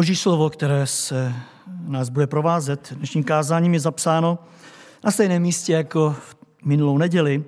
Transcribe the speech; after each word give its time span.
Boží 0.00 0.16
slovo, 0.16 0.50
které 0.50 0.86
se 0.86 1.34
nás 1.86 2.08
bude 2.08 2.26
provázet 2.26 2.92
dnešním 2.96 3.24
kázáním, 3.24 3.74
je 3.74 3.80
zapsáno 3.80 4.38
na 5.04 5.10
stejném 5.10 5.42
místě 5.42 5.72
jako 5.72 6.16
v 6.20 6.36
minulou 6.64 6.98
neděli. 6.98 7.44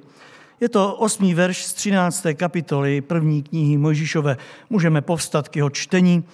Je 0.61 0.69
to 0.69 0.97
osmý 0.97 1.35
verš 1.35 1.65
z 1.65 1.75
13. 1.75 2.27
kapitoly 2.35 3.01
první 3.01 3.43
knihy 3.43 3.79
Mojžíšové. 3.79 4.37
Můžeme 4.71 5.03
povstat 5.03 5.49
k 5.49 5.57
jeho 5.57 5.71
čtení 5.71 6.25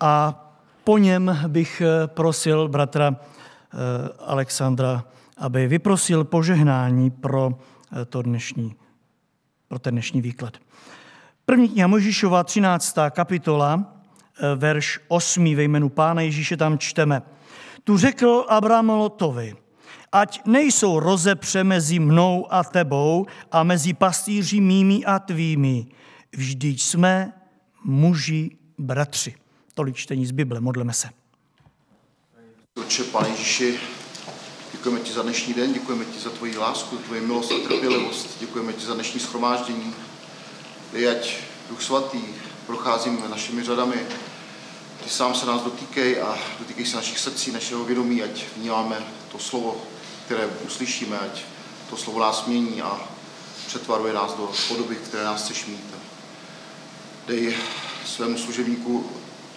a 0.00 0.44
po 0.84 0.98
něm 0.98 1.38
bych 1.48 1.82
prosil 2.06 2.68
bratra 2.68 3.16
eh, 3.16 3.76
Alexandra, 4.18 5.04
aby 5.36 5.66
vyprosil 5.66 6.24
požehnání 6.24 7.10
pro, 7.10 7.58
eh, 8.02 8.04
to 8.04 8.22
dnešní, 8.22 8.74
pro 9.68 9.78
ten 9.78 9.94
dnešní 9.94 10.20
výklad. 10.20 10.56
První 11.46 11.68
kniha 11.68 11.88
Mojžíšova, 11.88 12.44
13. 12.44 13.10
kapitola, 13.10 13.95
Eh, 13.95 13.95
verš 14.56 15.00
8 15.08 15.54
ve 15.54 15.62
jménu 15.62 15.88
Pána 15.88 16.20
Ježíše 16.20 16.56
tam 16.56 16.78
čteme. 16.78 17.22
Tu 17.84 17.96
řekl 17.98 18.46
Abraham 18.48 18.88
Lotovi, 18.90 19.54
ať 20.12 20.40
nejsou 20.46 21.00
rozepře 21.00 21.64
mezi 21.64 21.98
mnou 21.98 22.46
a 22.50 22.64
tebou 22.64 23.26
a 23.52 23.62
mezi 23.62 23.94
pastýři 23.94 24.60
mými 24.60 25.04
a 25.04 25.18
tvými. 25.18 25.86
Vždyť 26.32 26.82
jsme 26.82 27.32
muži 27.84 28.50
bratři. 28.78 29.34
Tolik 29.74 29.96
čtení 29.96 30.26
z 30.26 30.30
Bible, 30.30 30.60
modleme 30.60 30.92
se. 30.92 31.08
Otče, 32.78 33.04
Pane 33.04 33.28
Ježíši, 33.28 33.78
děkujeme 34.72 35.00
ti 35.00 35.12
za 35.12 35.22
dnešní 35.22 35.54
den, 35.54 35.72
děkujeme 35.72 36.04
ti 36.04 36.18
za 36.20 36.30
tvoji 36.30 36.58
lásku, 36.58 36.96
tvoji 36.96 37.20
milost 37.20 37.52
a 37.52 37.68
trpělivost, 37.68 38.40
děkujeme 38.40 38.72
ti 38.72 38.86
za 38.86 38.94
dnešní 38.94 39.20
schromáždění. 39.20 39.94
Dej, 40.92 41.08
ať 41.08 41.36
Duch 41.70 41.82
Svatý 41.82 42.20
procházím 42.66 43.22
našimi 43.30 43.64
řadami, 43.64 43.96
ty 45.04 45.10
sám 45.10 45.34
se 45.34 45.46
nás 45.46 45.62
dotýkej 45.62 46.22
a 46.22 46.38
dotýkej 46.58 46.86
se 46.86 46.96
našich 46.96 47.18
srdcí, 47.18 47.52
našeho 47.52 47.84
vědomí, 47.84 48.22
ať 48.22 48.44
vnímáme 48.56 49.06
to 49.32 49.38
slovo, 49.38 49.76
které 50.24 50.46
uslyšíme, 50.46 51.18
ať 51.18 51.42
to 51.90 51.96
slovo 51.96 52.20
nás 52.20 52.46
mění 52.46 52.82
a 52.82 53.00
přetvaruje 53.66 54.14
nás 54.14 54.32
do 54.32 54.52
podoby, 54.68 54.96
které 54.96 55.24
nás 55.24 55.44
chceš 55.44 55.66
mít. 55.66 55.94
Dej 57.26 57.56
svému 58.06 58.38
služebníku 58.38 59.10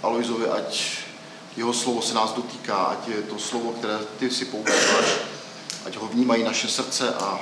Aloizovi, 0.04 0.50
ať 0.50 0.98
jeho 1.58 1.74
slovo 1.74 2.02
se 2.02 2.14
nás 2.14 2.34
dotýká, 2.34 2.76
ať 2.76 3.08
je 3.08 3.22
to 3.22 3.40
slovo, 3.40 3.72
které 3.72 4.00
ty 4.20 4.30
si 4.30 4.46
používáš, 4.46 5.06
ať 5.86 5.96
ho 5.96 6.08
vnímají 6.08 6.44
naše 6.44 6.68
srdce 6.68 7.14
a 7.14 7.40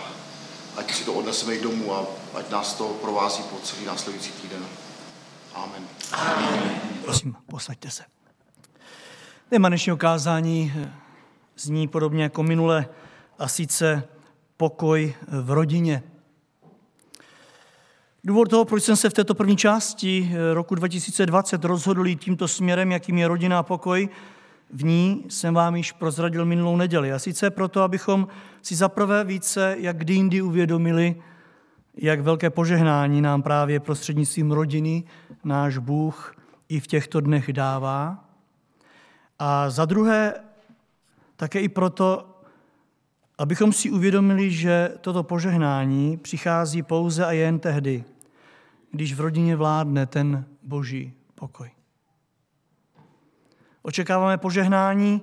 ať 0.75 0.93
si 0.95 1.03
to 1.03 1.13
odneseme 1.13 1.55
i 1.55 1.61
domů 1.61 1.93
a 1.95 2.05
ať 2.33 2.49
nás 2.49 2.73
to 2.73 2.87
provází 2.87 3.43
po 3.43 3.57
celý 3.63 3.85
následující 3.85 4.31
týden. 4.31 4.65
Amen. 5.53 5.87
Amen. 6.11 6.96
Prosím, 7.07 7.35
posaďte 7.49 7.89
se. 7.89 8.03
Téma 9.49 9.67
dnešního 9.69 9.97
kázání 9.97 10.73
zní 11.57 11.87
podobně 11.87 12.23
jako 12.23 12.43
minule 12.43 12.87
a 13.39 13.47
sice 13.47 14.03
pokoj 14.57 15.13
v 15.27 15.51
rodině. 15.51 16.03
Důvod 18.23 18.49
toho, 18.49 18.65
proč 18.65 18.83
jsem 18.83 18.95
se 18.95 19.09
v 19.09 19.13
této 19.13 19.35
první 19.35 19.57
části 19.57 20.31
roku 20.53 20.75
2020 20.75 21.65
rozhodl 21.65 22.07
jít 22.07 22.19
tímto 22.21 22.47
směrem, 22.47 22.91
jakým 22.91 23.17
je 23.17 23.27
rodina 23.27 23.59
a 23.59 23.63
pokoj, 23.63 24.09
v 24.73 24.83
ní 24.83 25.25
jsem 25.29 25.53
vám 25.53 25.75
již 25.75 25.91
prozradil 25.91 26.45
minulou 26.45 26.75
neděli. 26.75 27.13
A 27.13 27.19
sice 27.19 27.49
proto, 27.49 27.81
abychom 27.81 28.27
si 28.61 28.75
zaprvé 28.75 29.23
více, 29.23 29.75
jak 29.79 29.97
kdy 29.97 30.13
jindy 30.13 30.41
uvědomili, 30.41 31.15
jak 31.97 32.21
velké 32.21 32.49
požehnání 32.49 33.21
nám 33.21 33.43
právě 33.43 33.79
prostřednictvím 33.79 34.51
rodiny 34.51 35.03
náš 35.43 35.77
Bůh 35.77 36.36
i 36.69 36.79
v 36.79 36.87
těchto 36.87 37.21
dnech 37.21 37.53
dává. 37.53 38.29
A 39.39 39.69
za 39.69 39.85
druhé, 39.85 40.33
také 41.35 41.61
i 41.61 41.69
proto, 41.69 42.39
abychom 43.37 43.73
si 43.73 43.91
uvědomili, 43.91 44.51
že 44.51 44.91
toto 45.01 45.23
požehnání 45.23 46.17
přichází 46.17 46.83
pouze 46.83 47.25
a 47.25 47.31
jen 47.31 47.59
tehdy, 47.59 48.03
když 48.91 49.13
v 49.13 49.19
rodině 49.19 49.55
vládne 49.55 50.05
ten 50.05 50.45
boží 50.63 51.13
pokoj. 51.35 51.71
Očekáváme 53.81 54.37
požehnání, 54.37 55.21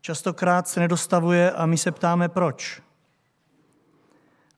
častokrát 0.00 0.68
se 0.68 0.80
nedostavuje 0.80 1.52
a 1.52 1.66
my 1.66 1.78
se 1.78 1.92
ptáme 1.92 2.28
proč. 2.28 2.82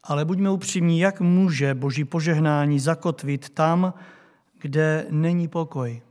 Ale 0.02 0.24
buďme 0.24 0.50
upřímní, 0.50 1.00
jak 1.00 1.20
může 1.20 1.74
boží 1.74 2.04
požehnání 2.04 2.80
zakotvit 2.80 3.50
tam, 3.50 3.94
kde 4.58 5.06
není 5.10 5.48
pokoj. 5.48 6.02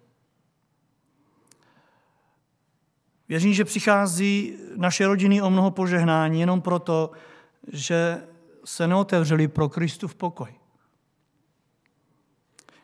Věřím, 3.31 3.53
že 3.53 3.65
přichází 3.65 4.53
naše 4.75 5.07
rodiny 5.07 5.41
o 5.41 5.49
mnoho 5.49 5.71
požehnání 5.71 6.39
jenom 6.39 6.61
proto, 6.61 7.11
že 7.71 8.23
se 8.65 8.87
neotevřeli 8.87 9.47
pro 9.47 9.69
Kristův 9.69 10.15
pokoj. 10.15 10.53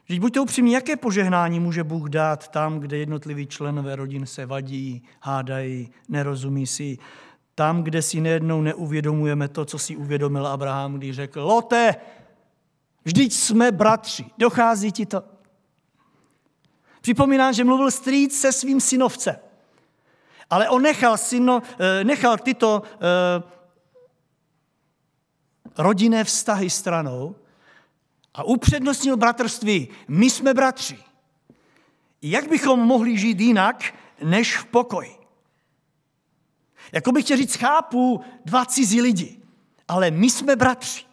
Vždyť 0.05 0.19
buďte 0.19 0.39
upřímní, 0.39 0.71
jaké 0.71 0.95
požehnání 0.95 1.59
může 1.59 1.83
Bůh 1.83 2.09
dát 2.09 2.47
tam, 2.47 2.79
kde 2.79 2.97
jednotliví 2.97 3.47
členové 3.47 3.95
rodin 3.95 4.25
se 4.25 4.45
vadí, 4.45 5.03
hádají, 5.21 5.89
nerozumí 6.09 6.67
si. 6.67 6.97
Tam, 7.55 7.83
kde 7.83 8.01
si 8.01 8.21
nejednou 8.21 8.61
neuvědomujeme 8.61 9.47
to, 9.47 9.65
co 9.65 9.79
si 9.79 9.95
uvědomil 9.95 10.47
Abraham, 10.47 10.93
když 10.93 11.15
řekl, 11.15 11.41
Lote, 11.41 11.95
vždyť 13.05 13.33
jsme 13.33 13.71
bratři, 13.71 14.25
dochází 14.37 14.91
ti 14.91 15.05
to. 15.05 15.23
Připomínám, 17.01 17.53
že 17.53 17.63
mluvil 17.63 17.91
strýc 17.91 18.39
se 18.39 18.51
svým 18.51 18.81
synovcem. 18.81 19.46
Ale 20.49 20.69
on 20.69 20.81
nechal, 20.81 21.17
syno, 21.17 21.61
eh, 21.79 22.03
nechal 22.03 22.37
tyto 22.37 22.83
eh, 22.83 23.43
rodinné 25.77 26.23
vztahy 26.23 26.69
stranou 26.69 27.35
a 28.33 28.43
upřednostnil 28.43 29.17
bratrství. 29.17 29.87
My 30.07 30.29
jsme 30.29 30.53
bratři. 30.53 30.99
Jak 32.21 32.49
bychom 32.49 32.79
mohli 32.79 33.17
žít 33.17 33.39
jinak, 33.39 33.93
než 34.23 34.57
v 34.57 34.65
pokoji? 34.65 35.17
Jako 36.91 37.11
bych 37.11 37.23
chtěl 37.23 37.37
říct, 37.37 37.55
chápu 37.55 38.21
dva 38.45 38.65
cizí 38.65 39.01
lidi, 39.01 39.39
ale 39.87 40.11
my 40.11 40.29
jsme 40.29 40.55
bratři. 40.55 41.05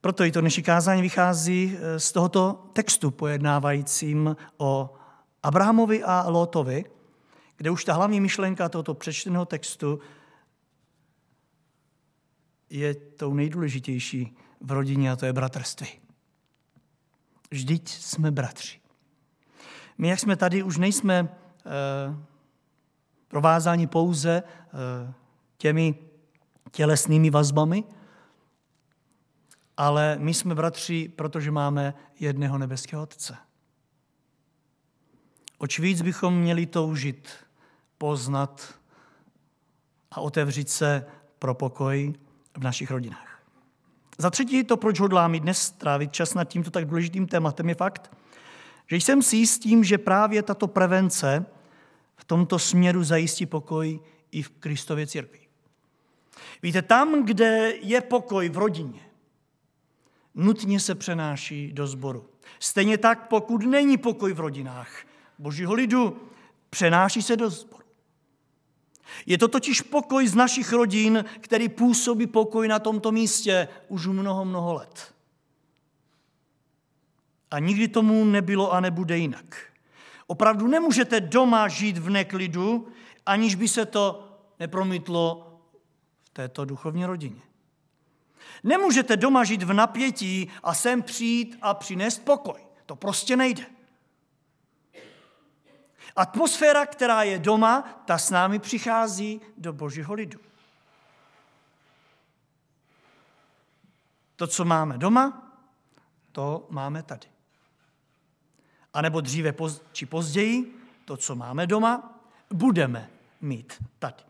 Proto 0.00 0.24
i 0.24 0.32
to 0.32 0.40
dnešní 0.40 0.62
kázání 0.62 1.02
vychází 1.02 1.76
eh, 1.76 2.00
z 2.00 2.12
tohoto 2.12 2.70
textu 2.72 3.10
pojednávajícím 3.10 4.36
o 4.56 4.94
Abrahamovi 5.42 6.04
a 6.04 6.28
Lotovi, 6.28 6.84
kde 7.56 7.70
už 7.70 7.84
ta 7.84 7.92
hlavní 7.94 8.20
myšlenka 8.20 8.68
tohoto 8.68 8.94
přečteného 8.94 9.44
textu 9.44 10.00
je 12.70 12.94
tou 12.94 13.34
nejdůležitější 13.34 14.36
v 14.60 14.70
rodině 14.72 15.12
a 15.12 15.16
to 15.16 15.26
je 15.26 15.32
bratrství. 15.32 15.88
Vždyť 17.50 17.88
jsme 17.88 18.30
bratři. 18.30 18.80
My, 19.98 20.08
jak 20.08 20.20
jsme 20.20 20.36
tady, 20.36 20.62
už 20.62 20.78
nejsme 20.78 21.18
e, 21.18 21.28
provázáni 23.28 23.86
pouze 23.86 24.30
e, 24.30 24.42
těmi 25.56 25.94
tělesnými 26.70 27.30
vazbami, 27.30 27.84
ale 29.76 30.16
my 30.18 30.34
jsme 30.34 30.54
bratři, 30.54 31.08
protože 31.08 31.50
máme 31.50 31.94
jedného 32.20 32.58
nebeského 32.58 33.02
Otce. 33.02 33.36
Oč 35.62 35.78
víc 35.78 36.02
bychom 36.02 36.40
měli 36.40 36.66
toužit, 36.66 37.28
poznat 37.98 38.74
a 40.10 40.20
otevřít 40.20 40.68
se 40.68 41.06
pro 41.38 41.54
pokoj 41.54 42.14
v 42.58 42.64
našich 42.64 42.90
rodinách. 42.90 43.42
Za 44.18 44.30
třetí 44.30 44.64
to, 44.64 44.76
proč 44.76 45.00
hodlám 45.00 45.32
dnes 45.32 45.62
strávit 45.62 46.12
čas 46.12 46.34
nad 46.34 46.44
tímto 46.44 46.70
tak 46.70 46.84
důležitým 46.84 47.26
tématem, 47.26 47.68
je 47.68 47.74
fakt, 47.74 48.16
že 48.86 48.96
jsem 48.96 49.22
si 49.22 49.36
jistím, 49.36 49.84
že 49.84 49.98
právě 49.98 50.42
tato 50.42 50.68
prevence 50.68 51.46
v 52.16 52.24
tomto 52.24 52.58
směru 52.58 53.04
zajistí 53.04 53.46
pokoj 53.46 54.00
i 54.32 54.42
v 54.42 54.50
Kristově 54.50 55.06
církvi. 55.06 55.40
Víte, 56.62 56.82
tam, 56.82 57.24
kde 57.24 57.72
je 57.82 58.00
pokoj 58.00 58.48
v 58.48 58.58
rodině, 58.58 59.00
nutně 60.34 60.80
se 60.80 60.94
přenáší 60.94 61.72
do 61.72 61.86
sboru. 61.86 62.26
Stejně 62.60 62.98
tak, 62.98 63.28
pokud 63.28 63.62
není 63.62 63.98
pokoj 63.98 64.32
v 64.32 64.40
rodinách, 64.40 65.09
božího 65.40 65.74
lidu, 65.74 66.20
přenáší 66.70 67.22
se 67.22 67.36
do 67.36 67.50
zboru. 67.50 67.84
Je 69.26 69.38
to 69.38 69.48
totiž 69.48 69.80
pokoj 69.80 70.28
z 70.28 70.34
našich 70.34 70.72
rodin, 70.72 71.24
který 71.40 71.68
působí 71.68 72.26
pokoj 72.26 72.68
na 72.68 72.78
tomto 72.78 73.12
místě 73.12 73.68
už 73.88 74.06
mnoho, 74.06 74.44
mnoho 74.44 74.74
let. 74.74 75.14
A 77.50 77.58
nikdy 77.58 77.88
tomu 77.88 78.24
nebylo 78.24 78.72
a 78.72 78.80
nebude 78.80 79.18
jinak. 79.18 79.58
Opravdu 80.26 80.68
nemůžete 80.68 81.20
doma 81.20 81.68
žít 81.68 81.98
v 81.98 82.10
neklidu, 82.10 82.88
aniž 83.26 83.54
by 83.54 83.68
se 83.68 83.86
to 83.86 84.28
nepromítlo 84.60 85.46
v 86.22 86.30
této 86.30 86.64
duchovní 86.64 87.04
rodině. 87.04 87.40
Nemůžete 88.62 89.16
doma 89.16 89.44
žít 89.44 89.62
v 89.62 89.72
napětí 89.72 90.48
a 90.62 90.74
sem 90.74 91.02
přijít 91.02 91.58
a 91.62 91.74
přinést 91.74 92.18
pokoj. 92.24 92.60
To 92.86 92.96
prostě 92.96 93.36
nejde. 93.36 93.79
Atmosféra, 96.16 96.86
která 96.86 97.22
je 97.22 97.38
doma, 97.38 98.02
ta 98.04 98.18
s 98.18 98.30
námi 98.30 98.58
přichází 98.58 99.40
do 99.58 99.72
božího 99.72 100.14
lidu. 100.14 100.40
To, 104.36 104.46
co 104.46 104.64
máme 104.64 104.98
doma, 104.98 105.52
to 106.32 106.66
máme 106.70 107.02
tady. 107.02 107.26
A 108.94 109.02
nebo 109.02 109.20
dříve 109.20 109.54
či 109.92 110.06
později, 110.06 110.80
to, 111.04 111.16
co 111.16 111.34
máme 111.34 111.66
doma, 111.66 112.20
budeme 112.50 113.10
mít 113.40 113.84
tady. 113.98 114.24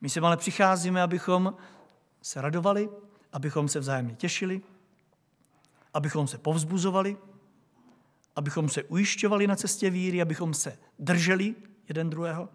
My 0.00 0.10
se 0.10 0.20
ale 0.20 0.36
přicházíme, 0.36 1.02
abychom 1.02 1.54
se 2.22 2.40
radovali, 2.40 2.90
abychom 3.32 3.68
se 3.68 3.80
vzájemně 3.80 4.14
těšili, 4.14 4.62
abychom 5.94 6.28
se 6.28 6.38
povzbuzovali, 6.38 7.16
abychom 8.38 8.68
se 8.68 8.82
ujišťovali 8.82 9.46
na 9.46 9.56
cestě 9.56 9.90
víry, 9.90 10.22
abychom 10.22 10.54
se 10.54 10.78
drželi 10.98 11.54
jeden 11.88 12.10
druhého. 12.10 12.48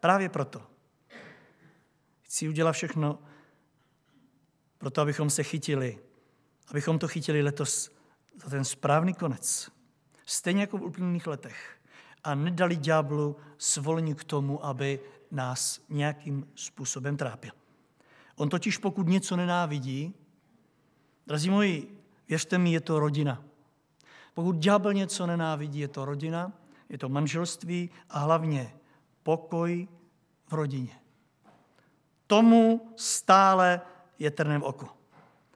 Právě 0.00 0.28
proto 0.28 0.62
chci 2.22 2.48
udělat 2.48 2.72
všechno 2.72 3.18
proto, 4.78 5.00
abychom 5.00 5.30
se 5.30 5.42
chytili, 5.42 5.98
abychom 6.68 6.98
to 6.98 7.08
chytili 7.08 7.42
letos 7.42 7.92
za 8.42 8.50
ten 8.50 8.64
správný 8.64 9.14
konec. 9.14 9.70
Stejně 10.24 10.60
jako 10.60 10.78
v 10.78 10.82
uplynulých 10.82 11.26
letech. 11.26 11.78
A 12.24 12.34
nedali 12.34 12.76
ďáblu 12.76 13.36
svolení 13.58 14.14
k 14.14 14.24
tomu, 14.24 14.66
aby 14.66 15.00
nás 15.30 15.80
nějakým 15.88 16.52
způsobem 16.54 17.16
trápil. 17.16 17.50
On 18.36 18.48
totiž 18.48 18.78
pokud 18.78 19.08
něco 19.08 19.36
nenávidí, 19.36 20.14
drazí 21.26 21.50
moji, 21.50 22.02
věřte 22.28 22.58
mi, 22.58 22.72
je 22.72 22.80
to 22.80 22.98
rodina. 22.98 23.47
Pokud 24.34 24.56
ďábel 24.56 24.92
něco 24.92 25.26
nenávidí, 25.26 25.78
je 25.78 25.88
to 25.88 26.04
rodina, 26.04 26.52
je 26.88 26.98
to 26.98 27.08
manželství 27.08 27.90
a 28.10 28.18
hlavně 28.18 28.74
pokoj 29.22 29.88
v 30.46 30.52
rodině. 30.52 30.92
Tomu 32.26 32.92
stále 32.96 33.80
je 34.18 34.30
trnem 34.30 34.62
oko. 34.62 34.88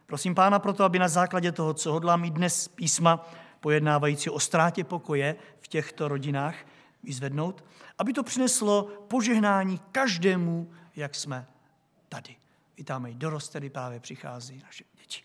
Prosím 0.06 0.34
pána 0.34 0.58
proto, 0.58 0.84
aby 0.84 0.98
na 0.98 1.08
základě 1.08 1.52
toho, 1.52 1.74
co 1.74 1.92
hodlá 1.92 2.16
mít 2.16 2.34
dnes 2.34 2.69
písma, 2.69 3.28
pojednávající 3.60 4.30
o 4.30 4.40
ztrátě 4.40 4.84
pokoje 4.84 5.36
v 5.60 5.69
těchto 5.69 6.08
rodinách, 6.08 6.54
vyzvednout, 7.02 7.64
aby 7.98 8.12
to 8.12 8.22
přineslo 8.22 8.82
požehnání 8.84 9.80
každému, 9.92 10.70
jak 10.96 11.14
jsme 11.14 11.46
tady. 12.08 12.36
Vítáme 12.76 13.10
i 13.10 13.14
dorost, 13.14 13.48
který 13.48 13.70
právě 13.70 14.00
přichází, 14.00 14.62
naše 14.64 14.84
děti. 14.94 15.22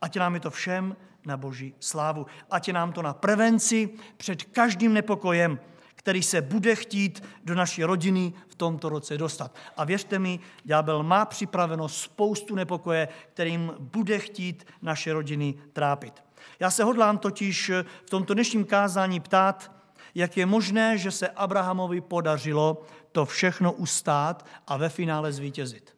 Ať 0.00 0.16
nám 0.16 0.34
je 0.34 0.40
to 0.40 0.50
všem 0.50 0.96
na 1.26 1.36
boží 1.36 1.74
slávu. 1.80 2.26
Ať 2.50 2.68
je 2.68 2.74
nám 2.74 2.92
to 2.92 3.02
na 3.02 3.14
prevenci 3.14 3.90
před 4.16 4.42
každým 4.42 4.92
nepokojem, 4.94 5.60
který 5.94 6.22
se 6.22 6.42
bude 6.42 6.74
chtít 6.74 7.24
do 7.44 7.54
naší 7.54 7.84
rodiny 7.84 8.32
v 8.48 8.54
tomto 8.54 8.88
roce 8.88 9.18
dostat. 9.18 9.54
A 9.76 9.84
věřte 9.84 10.18
mi, 10.18 10.40
ďábel 10.64 11.02
má 11.02 11.24
připraveno 11.24 11.88
spoustu 11.88 12.54
nepokoje, 12.54 13.08
kterým 13.32 13.72
bude 13.78 14.18
chtít 14.18 14.66
naše 14.82 15.12
rodiny 15.12 15.54
trápit. 15.72 16.24
Já 16.60 16.70
se 16.70 16.84
hodlám 16.84 17.18
totiž 17.18 17.70
v 18.06 18.10
tomto 18.10 18.34
dnešním 18.34 18.64
kázání 18.64 19.20
ptát, 19.20 19.72
jak 20.14 20.36
je 20.36 20.46
možné, 20.46 20.98
že 20.98 21.10
se 21.10 21.28
Abrahamovi 21.28 22.00
podařilo 22.00 22.82
to 23.12 23.26
všechno 23.26 23.72
ustát 23.72 24.46
a 24.66 24.76
ve 24.76 24.88
finále 24.88 25.32
zvítězit. 25.32 25.95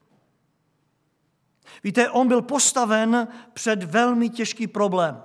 Víte, 1.84 2.10
on 2.10 2.28
byl 2.28 2.42
postaven 2.42 3.28
před 3.52 3.82
velmi 3.82 4.28
těžký 4.28 4.66
problém, 4.66 5.22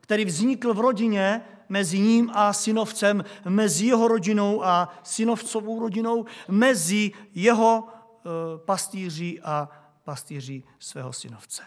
který 0.00 0.24
vznikl 0.24 0.74
v 0.74 0.80
rodině 0.80 1.42
mezi 1.68 1.98
ním 1.98 2.30
a 2.34 2.52
synovcem, 2.52 3.24
mezi 3.48 3.86
jeho 3.86 4.08
rodinou 4.08 4.64
a 4.64 4.98
synovcovou 5.02 5.80
rodinou, 5.80 6.24
mezi 6.48 7.12
jeho 7.34 7.88
e, 7.88 8.58
pastýři 8.58 9.40
a 9.44 9.68
pastýři 10.04 10.62
svého 10.78 11.12
synovce. 11.12 11.62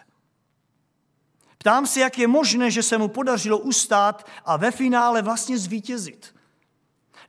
Ptám 1.58 1.86
se, 1.86 2.00
jak 2.00 2.18
je 2.18 2.26
možné, 2.26 2.70
že 2.70 2.82
se 2.82 2.98
mu 2.98 3.08
podařilo 3.08 3.58
ustát 3.58 4.26
a 4.44 4.56
ve 4.56 4.70
finále 4.70 5.22
vlastně 5.22 5.58
zvítězit. 5.58 6.34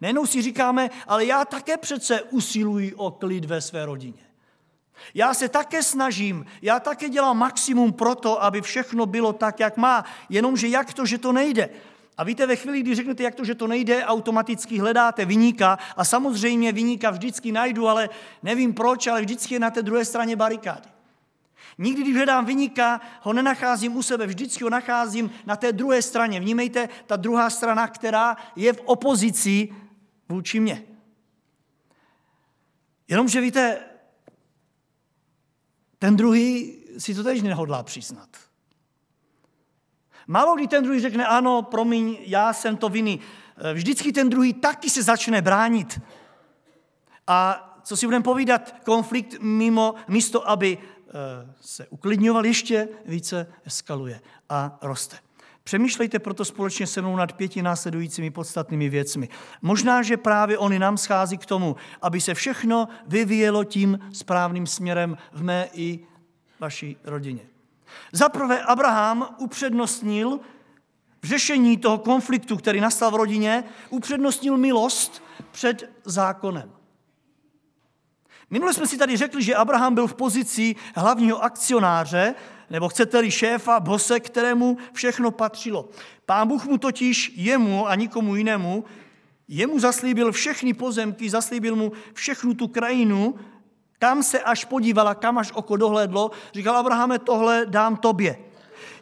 Nejenom 0.02 0.28
si 0.28 0.42
říkáme, 0.42 0.90
ale 1.08 1.25
já 1.25 1.46
také 1.46 1.78
přece 1.78 2.22
usiluji 2.22 2.96
o 2.96 3.12
klid 3.12 3.46
ve 3.46 3.62
své 3.62 3.86
rodině. 3.86 4.31
Já 5.13 5.33
se 5.33 5.50
také 5.50 5.83
snažím, 5.83 6.45
já 6.62 6.80
také 6.80 7.09
dělám 7.09 7.38
maximum 7.38 7.94
pro 7.94 8.15
to, 8.15 8.44
aby 8.44 8.62
všechno 8.62 9.06
bylo 9.06 9.33
tak, 9.33 9.59
jak 9.59 9.77
má, 9.77 10.06
jenomže 10.30 10.68
jak 10.68 10.94
to, 10.94 11.06
že 11.06 11.18
to 11.18 11.31
nejde. 11.31 11.69
A 12.18 12.24
víte, 12.24 12.48
ve 12.48 12.56
chvíli, 12.56 12.81
kdy 12.81 12.95
řeknete, 12.95 13.24
jak 13.24 13.36
to, 13.36 13.45
že 13.45 13.56
to 13.56 13.68
nejde, 13.68 14.06
automaticky 14.06 14.80
hledáte 14.80 15.25
vyníka 15.25 15.80
a 15.98 16.06
samozřejmě 16.06 16.71
vyníka 16.71 17.09
vždycky 17.09 17.51
najdu, 17.51 17.88
ale 17.88 18.09
nevím 18.44 18.74
proč, 18.74 19.07
ale 19.07 19.21
vždycky 19.21 19.53
je 19.53 19.59
na 19.59 19.71
té 19.71 19.81
druhé 19.81 20.06
straně 20.06 20.36
barikády. 20.36 20.89
Nikdy, 21.77 22.01
když 22.01 22.15
hledám 22.15 22.45
vyníka, 22.45 23.01
ho 23.21 23.33
nenacházím 23.33 23.95
u 23.95 24.03
sebe, 24.03 24.27
vždycky 24.27 24.63
ho 24.63 24.69
nacházím 24.69 25.31
na 25.45 25.56
té 25.56 25.71
druhé 25.71 26.01
straně. 26.01 26.39
Vnímejte, 26.39 26.89
ta 27.06 27.15
druhá 27.15 27.50
strana, 27.50 27.88
která 27.88 28.38
je 28.56 28.74
v 28.74 28.81
opozici 28.86 29.69
vůči 30.30 30.59
mně. 30.59 30.83
Jenomže 33.07 33.42
víte, 33.42 33.80
ten 36.01 36.15
druhý 36.15 36.77
si 36.98 37.15
to 37.15 37.24
tež 37.24 37.42
nehodlá 37.42 37.83
přiznat. 37.83 38.30
Málo 40.27 40.56
kdy 40.56 40.68
ten 40.68 40.83
druhý 40.83 41.00
řekne, 41.00 41.27
ano, 41.27 41.62
promiň, 41.62 42.18
já 42.25 42.53
jsem 42.53 42.77
to 42.77 42.89
vinný. 42.89 43.19
Vždycky 43.74 44.12
ten 44.12 44.30
druhý 44.30 44.53
taky 44.53 44.89
se 44.89 45.03
začne 45.03 45.42
bránit. 45.42 46.01
A 47.27 47.68
co 47.83 47.98
si 47.98 48.07
budeme 48.07 48.24
povídat, 48.24 48.75
konflikt 48.86 49.36
mimo, 49.42 49.95
místo 50.07 50.50
aby 50.50 50.77
eh, 50.77 51.12
se 51.62 51.88
uklidňoval, 51.88 52.45
ještě 52.45 52.88
více 53.06 53.53
eskaluje 53.65 54.21
a 54.50 54.77
roste. 54.81 55.18
Přemýšlejte 55.63 56.19
proto 56.19 56.46
společně 56.46 56.88
se 56.88 57.02
mnou 57.02 57.16
nad 57.16 57.34
pěti 57.34 57.62
následujícími 57.62 58.31
podstatnými 58.31 58.90
věcmi. 58.90 59.30
Možná, 59.62 60.02
že 60.02 60.18
právě 60.18 60.58
oni 60.58 60.80
nám 60.80 60.98
schází 60.98 61.38
k 61.38 61.46
tomu, 61.46 61.75
aby 62.02 62.22
se 62.22 62.34
všechno 62.34 62.88
vyvíjelo 63.08 63.63
tím 63.63 64.00
správným 64.13 64.68
směrem 64.68 65.18
v 65.34 65.44
mé 65.44 65.68
i 65.74 66.00
vaší 66.60 66.98
rodině. 67.04 67.42
Zaprvé 68.12 68.62
Abraham 68.62 69.36
upřednostnil 69.38 70.39
v 71.22 71.25
řešení 71.25 71.77
toho 71.77 71.98
konfliktu, 71.98 72.58
který 72.58 72.80
nastal 72.80 73.12
v 73.12 73.15
rodině, 73.15 73.63
upřednostnil 73.89 74.58
milost 74.58 75.24
před 75.51 75.89
zákonem. 76.06 76.72
Minule 78.50 78.74
jsme 78.74 78.88
si 78.88 78.98
tady 78.98 79.18
řekli, 79.18 79.44
že 79.44 79.56
Abraham 79.56 79.96
byl 79.96 80.08
v 80.08 80.15
pozici 80.15 80.75
hlavního 80.96 81.44
akcionáře, 81.44 82.36
nebo 82.72 82.90
chcete-li 82.90 83.32
šéfa, 83.32 83.80
bose, 83.80 84.20
kterému 84.20 84.78
všechno 84.94 85.32
patřilo. 85.32 85.90
Pán 86.25 86.48
Bůh 86.48 86.66
mu 86.66 86.78
totiž 86.78 87.32
jemu 87.36 87.88
a 87.88 87.96
nikomu 87.96 88.36
jinému, 88.36 88.86
jemu 89.48 89.80
zaslíbil 89.80 90.32
všechny 90.32 90.74
pozemky, 90.74 91.30
zaslíbil 91.30 91.75
mu 91.75 91.92
všechnu 92.13 92.54
tu 92.54 92.68
krajinu, 92.68 93.36
kam 94.00 94.24
se 94.24 94.40
až 94.40 94.66
podívala, 94.66 95.16
kam 95.16 95.38
až 95.38 95.51
oko 95.51 95.78
dohlédlo, 95.78 96.32
říkal 96.54 96.78
Abrahame, 96.78 97.20
tohle 97.20 97.66
dám 97.66 97.98
tobě. 97.98 98.38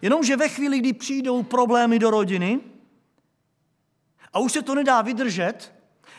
Jenomže 0.02 0.38
ve 0.38 0.50
chvíli, 0.50 0.80
kdy 0.80 0.94
přijdou 0.94 1.44
problémy 1.44 2.00
do 2.00 2.10
rodiny 2.10 2.60
a 4.34 4.40
už 4.40 4.52
se 4.52 4.62
to 4.62 4.76
nedá 4.76 5.02
vydržet, 5.02 5.74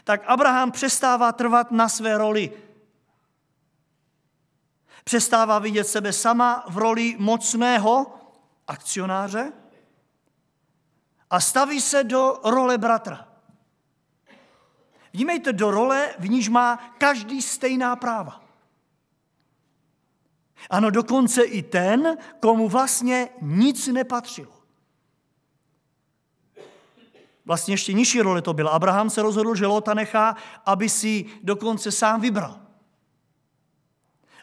tak 0.04 0.22
Abraham 0.26 0.70
přestává 0.70 1.32
trvat 1.32 1.70
na 1.70 1.88
své 1.88 2.18
roli 2.18 2.50
Přestává 5.04 5.58
vidět 5.58 5.84
sebe 5.84 6.12
sama 6.12 6.64
v 6.68 6.78
roli 6.78 7.16
mocného 7.18 8.14
akcionáře 8.66 9.52
a 11.30 11.40
staví 11.40 11.80
se 11.80 12.04
do 12.04 12.40
role 12.44 12.78
bratra. 12.78 13.28
Vnímejte 15.12 15.52
do 15.52 15.70
role, 15.70 16.14
v 16.18 16.28
níž 16.28 16.48
má 16.48 16.94
každý 16.98 17.42
stejná 17.42 17.96
práva. 17.96 18.42
Ano, 20.70 20.90
dokonce 20.90 21.42
i 21.42 21.62
ten, 21.62 22.18
komu 22.40 22.68
vlastně 22.68 23.28
nic 23.40 23.86
nepatřilo. 23.86 24.52
Vlastně 27.44 27.74
ještě 27.74 27.92
nižší 27.92 28.20
role 28.20 28.42
to 28.42 28.52
byla. 28.52 28.70
Abraham 28.70 29.10
se 29.10 29.22
rozhodl, 29.22 29.54
že 29.54 29.66
Lota 29.66 29.94
nechá, 29.94 30.36
aby 30.66 30.88
si 30.88 31.24
dokonce 31.42 31.92
sám 31.92 32.20
vybral. 32.20 32.60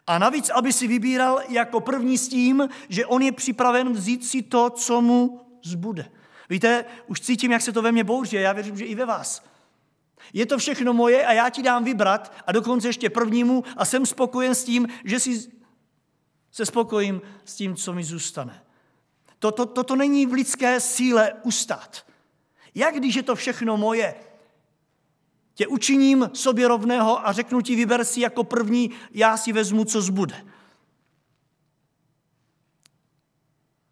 A 0.08 0.18
navíc, 0.18 0.50
aby 0.50 0.74
si 0.74 0.88
vybíral 0.88 1.42
jako 1.50 1.80
první 1.80 2.18
s 2.18 2.28
tím, 2.28 2.70
že 2.90 3.06
on 3.06 3.22
je 3.22 3.32
připraven 3.32 3.94
vzít 3.94 4.26
si 4.26 4.42
to, 4.42 4.70
co 4.70 5.02
mu 5.02 5.42
zbude. 5.64 6.12
Víte, 6.50 6.86
už 7.08 7.22
cítím, 7.22 7.52
jak 7.52 7.62
se 7.62 7.72
to 7.72 7.82
ve 7.82 7.92
mně 7.92 8.04
bouří 8.04 8.36
já 8.36 8.54
věřím, 8.54 8.78
že 8.78 8.86
i 8.86 8.96
ve 8.96 9.06
vás. 9.06 9.44
Je 10.34 10.46
to 10.46 10.58
všechno 10.58 10.94
moje 10.94 11.26
a 11.26 11.34
já 11.34 11.50
ti 11.50 11.64
dám 11.64 11.84
vybrat 11.84 12.34
a 12.48 12.52
dokonce 12.52 12.88
ještě 12.88 13.10
prvnímu 13.10 13.64
a 13.78 13.86
jsem 13.86 14.06
spokojen 14.06 14.56
s 14.56 14.64
tím, 14.64 14.88
že 15.06 15.20
si 15.20 15.52
se 16.52 16.66
spokojím 16.66 17.22
s 17.46 17.56
tím, 17.56 17.76
co 17.76 17.94
mi 17.94 18.04
zůstane. 18.04 18.64
Toto 19.40 19.66
to, 19.66 19.74
to, 19.74 19.84
to 19.84 19.96
není 19.96 20.26
v 20.26 20.34
lidské 20.34 20.80
síle 20.80 21.34
ustát. 21.44 22.06
Jak 22.76 22.96
když 22.96 23.16
je 23.16 23.24
to 23.24 23.36
všechno 23.36 23.78
moje? 23.78 24.16
Tě 25.58 25.68
učiním 25.68 26.30
sobě 26.34 26.68
rovného 26.68 27.28
a 27.28 27.32
řeknu 27.32 27.62
ti, 27.62 27.76
vyber 27.76 28.06
si 28.06 28.22
jako 28.22 28.44
první, 28.44 28.92
já 29.12 29.38
si 29.38 29.54
vezmu, 29.54 29.86
co 29.86 30.02
zbude. 30.02 30.46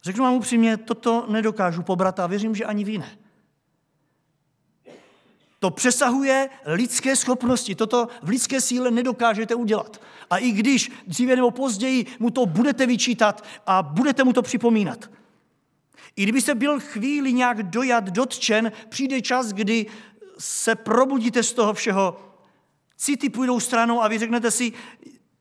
Řeknu 0.03 0.23
vám 0.23 0.33
upřímně, 0.33 0.77
toto 0.77 1.25
nedokážu 1.29 1.81
pobrat 1.81 2.19
a 2.19 2.27
věřím, 2.27 2.55
že 2.55 2.65
ani 2.65 2.83
vy 2.83 2.97
ne. 2.97 3.17
To 5.59 5.71
přesahuje 5.71 6.49
lidské 6.65 7.15
schopnosti. 7.15 7.75
Toto 7.75 8.07
v 8.23 8.29
lidské 8.29 8.61
síle 8.61 8.91
nedokážete 8.91 9.55
udělat. 9.55 10.01
A 10.29 10.37
i 10.37 10.51
když 10.51 10.91
dříve 11.07 11.35
nebo 11.35 11.51
později 11.51 12.05
mu 12.19 12.29
to 12.29 12.45
budete 12.45 12.85
vyčítat 12.85 13.45
a 13.65 13.83
budete 13.83 14.23
mu 14.23 14.33
to 14.33 14.41
připomínat. 14.41 15.09
I 16.15 16.23
kdybyste 16.23 16.55
byl 16.55 16.79
chvíli 16.79 17.33
nějak 17.33 17.63
dojat, 17.63 18.03
dotčen, 18.03 18.71
přijde 18.89 19.21
čas, 19.21 19.53
kdy 19.53 19.85
se 20.39 20.75
probudíte 20.75 21.43
z 21.43 21.53
toho 21.53 21.73
všeho, 21.73 22.35
city 22.97 23.29
půjdou 23.29 23.59
stranou 23.59 24.01
a 24.01 24.07
vy 24.07 24.19
řeknete 24.19 24.51
si, 24.51 24.73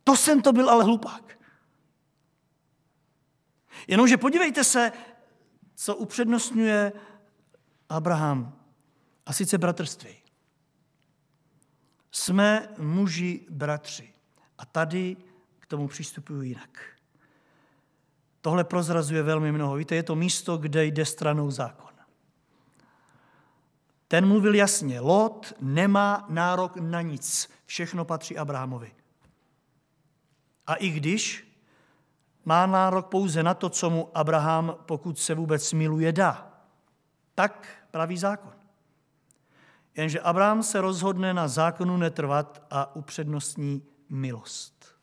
to 0.05 0.17
jsem 0.17 0.43
to 0.43 0.53
byl 0.53 0.71
ale 0.71 0.85
hlupák. 0.85 1.39
Jenomže 3.87 4.17
podívejte 4.17 4.65
se, 4.65 4.93
co 5.75 5.97
upřednostňuje 5.97 6.93
Abraham. 7.89 8.61
A 9.27 9.33
sice 9.33 9.59
bratrství. 9.59 10.17
Jsme 12.11 12.69
muži 12.79 13.47
bratři. 13.51 14.15
A 14.59 14.67
tady 14.67 15.17
k 15.59 15.67
tomu 15.67 15.89
přistupuji 15.89 16.49
jinak. 16.49 16.79
Tohle 18.41 18.65
prozrazuje 18.65 19.23
velmi 19.23 19.53
mnoho. 19.53 19.75
Víte, 19.75 19.95
je 19.95 20.03
to 20.03 20.17
místo, 20.17 20.57
kde 20.57 20.85
jde 20.85 21.05
stranou 21.05 21.51
zákon. 21.51 21.94
Ten 24.09 24.27
mluvil 24.27 24.55
jasně, 24.55 25.01
Lot 25.01 25.53
nemá 25.61 26.27
nárok 26.29 26.77
na 26.77 27.03
nic. 27.03 27.51
Všechno 27.67 28.05
patří 28.05 28.39
Abrahamovi. 28.39 28.93
A 30.67 30.75
i 30.75 30.89
když 30.89 31.55
má 32.45 32.67
nárok 32.67 33.07
pouze 33.07 33.43
na 33.43 33.55
to, 33.55 33.69
co 33.69 33.91
mu 33.91 34.11
Abraham, 34.15 34.77
pokud 34.87 35.19
se 35.19 35.35
vůbec 35.35 35.73
miluje, 35.73 36.13
dá. 36.13 36.53
Tak 37.35 37.69
praví 37.91 38.19
zákon. 38.19 38.53
Jenže 39.97 40.21
Abraham 40.21 40.63
se 40.63 40.81
rozhodne 40.81 41.35
na 41.35 41.49
zákonu 41.49 41.97
netrvat 41.97 42.67
a 42.71 42.97
upřednostní 42.97 43.83
milost. 44.09 44.95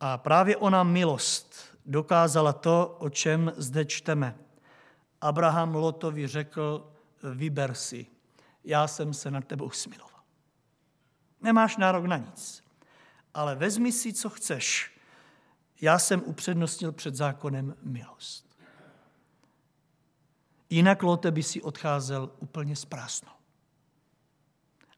A 0.00 0.18
právě 0.18 0.56
ona 0.56 0.82
milost 0.82 1.54
dokázala 1.86 2.52
to, 2.52 2.96
o 2.98 3.10
čem 3.10 3.52
zde 3.56 3.84
čteme. 3.84 4.38
Abraham 5.20 5.74
Lotovi 5.74 6.26
řekl, 6.26 6.92
vyber 7.22 7.74
si, 7.74 8.06
já 8.64 8.88
jsem 8.88 9.14
se 9.14 9.30
nad 9.30 9.44
tebou 9.44 9.70
smiloval. 9.70 10.20
Nemáš 11.40 11.76
nárok 11.76 12.04
na 12.04 12.16
nic, 12.16 12.64
ale 13.34 13.54
vezmi 13.54 13.92
si, 13.92 14.12
co 14.12 14.30
chceš. 14.30 14.96
Já 15.80 15.98
jsem 15.98 16.22
upřednostnil 16.22 16.92
před 16.92 17.14
zákonem 17.14 17.76
milost. 17.82 18.56
Jinak 20.70 21.02
Lote 21.02 21.30
by 21.30 21.42
si 21.42 21.62
odcházel 21.62 22.30
úplně 22.38 22.76
z 22.76 22.84
prázdnou. 22.84 23.32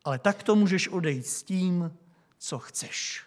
Ale 0.04 0.18
tak 0.18 0.42
to 0.42 0.56
můžeš 0.56 0.88
odejít 0.88 1.26
s 1.26 1.42
tím, 1.42 1.98
co 2.38 2.58
chceš. 2.58 3.26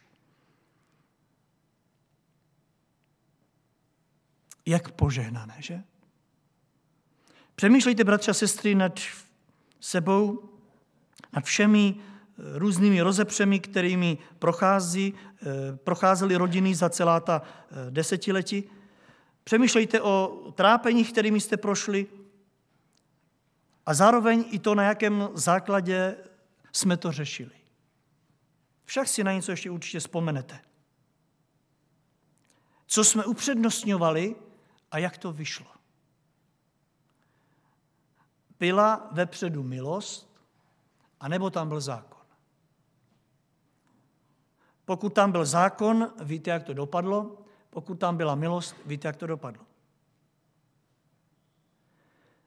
Jak 4.65 4.91
požehnané, 4.91 5.55
že? 5.59 5.83
Přemýšlejte, 7.55 8.03
bratři 8.03 8.31
a 8.31 8.33
sestry, 8.33 8.75
nad 8.75 8.99
sebou, 9.79 10.49
nad 11.33 11.43
všemi 11.43 11.95
eh, 11.97 12.59
různými 12.59 13.01
rozepřemi, 13.01 13.59
kterými 13.59 14.17
prochází, 14.39 15.13
eh, 15.13 15.77
procházely 15.77 16.35
rodiny 16.35 16.75
za 16.75 16.89
celá 16.89 17.19
ta 17.19 17.41
eh, 17.41 17.91
desetiletí. 17.91 18.63
Přemýšlejte 19.43 20.01
o 20.01 20.43
trápení, 20.55 21.05
kterými 21.05 21.41
jste 21.41 21.57
prošli 21.57 22.07
a 23.85 23.93
zároveň 23.93 24.45
i 24.51 24.59
to, 24.59 24.75
na 24.75 24.83
jakém 24.83 25.29
základě 25.33 26.15
jsme 26.71 26.97
to 26.97 27.11
řešili. 27.11 27.55
Však 28.85 29.07
si 29.07 29.23
na 29.23 29.33
něco 29.33 29.51
ještě 29.51 29.71
určitě 29.71 29.99
vzpomenete. 29.99 30.59
Co 32.87 33.03
jsme 33.03 33.25
upřednostňovali 33.25 34.35
a 34.91 34.97
jak 34.97 35.17
to 35.17 35.33
vyšlo. 35.33 35.74
Byla 38.59 39.09
vepředu 39.11 39.63
milost, 39.63 40.41
anebo 41.19 41.49
tam 41.49 41.67
byl 41.67 41.81
zákon. 41.81 42.21
Pokud 44.85 45.13
tam 45.13 45.31
byl 45.31 45.45
zákon, 45.45 46.13
víte, 46.23 46.51
jak 46.51 46.63
to 46.63 46.73
dopadlo. 46.73 47.37
Pokud 47.69 47.95
tam 47.95 48.17
byla 48.17 48.35
milost, 48.35 48.75
víte, 48.85 49.07
jak 49.07 49.15
to 49.15 49.27
dopadlo. 49.27 49.65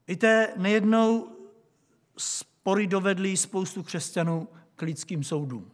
Víte, 0.09 0.55
nejednou 0.57 1.37
spory 2.19 2.87
dovedly 2.87 3.37
spoustu 3.37 3.83
křesťanů 3.83 4.49
k 4.77 4.83
lidským 4.83 5.25
soudům. 5.25 5.71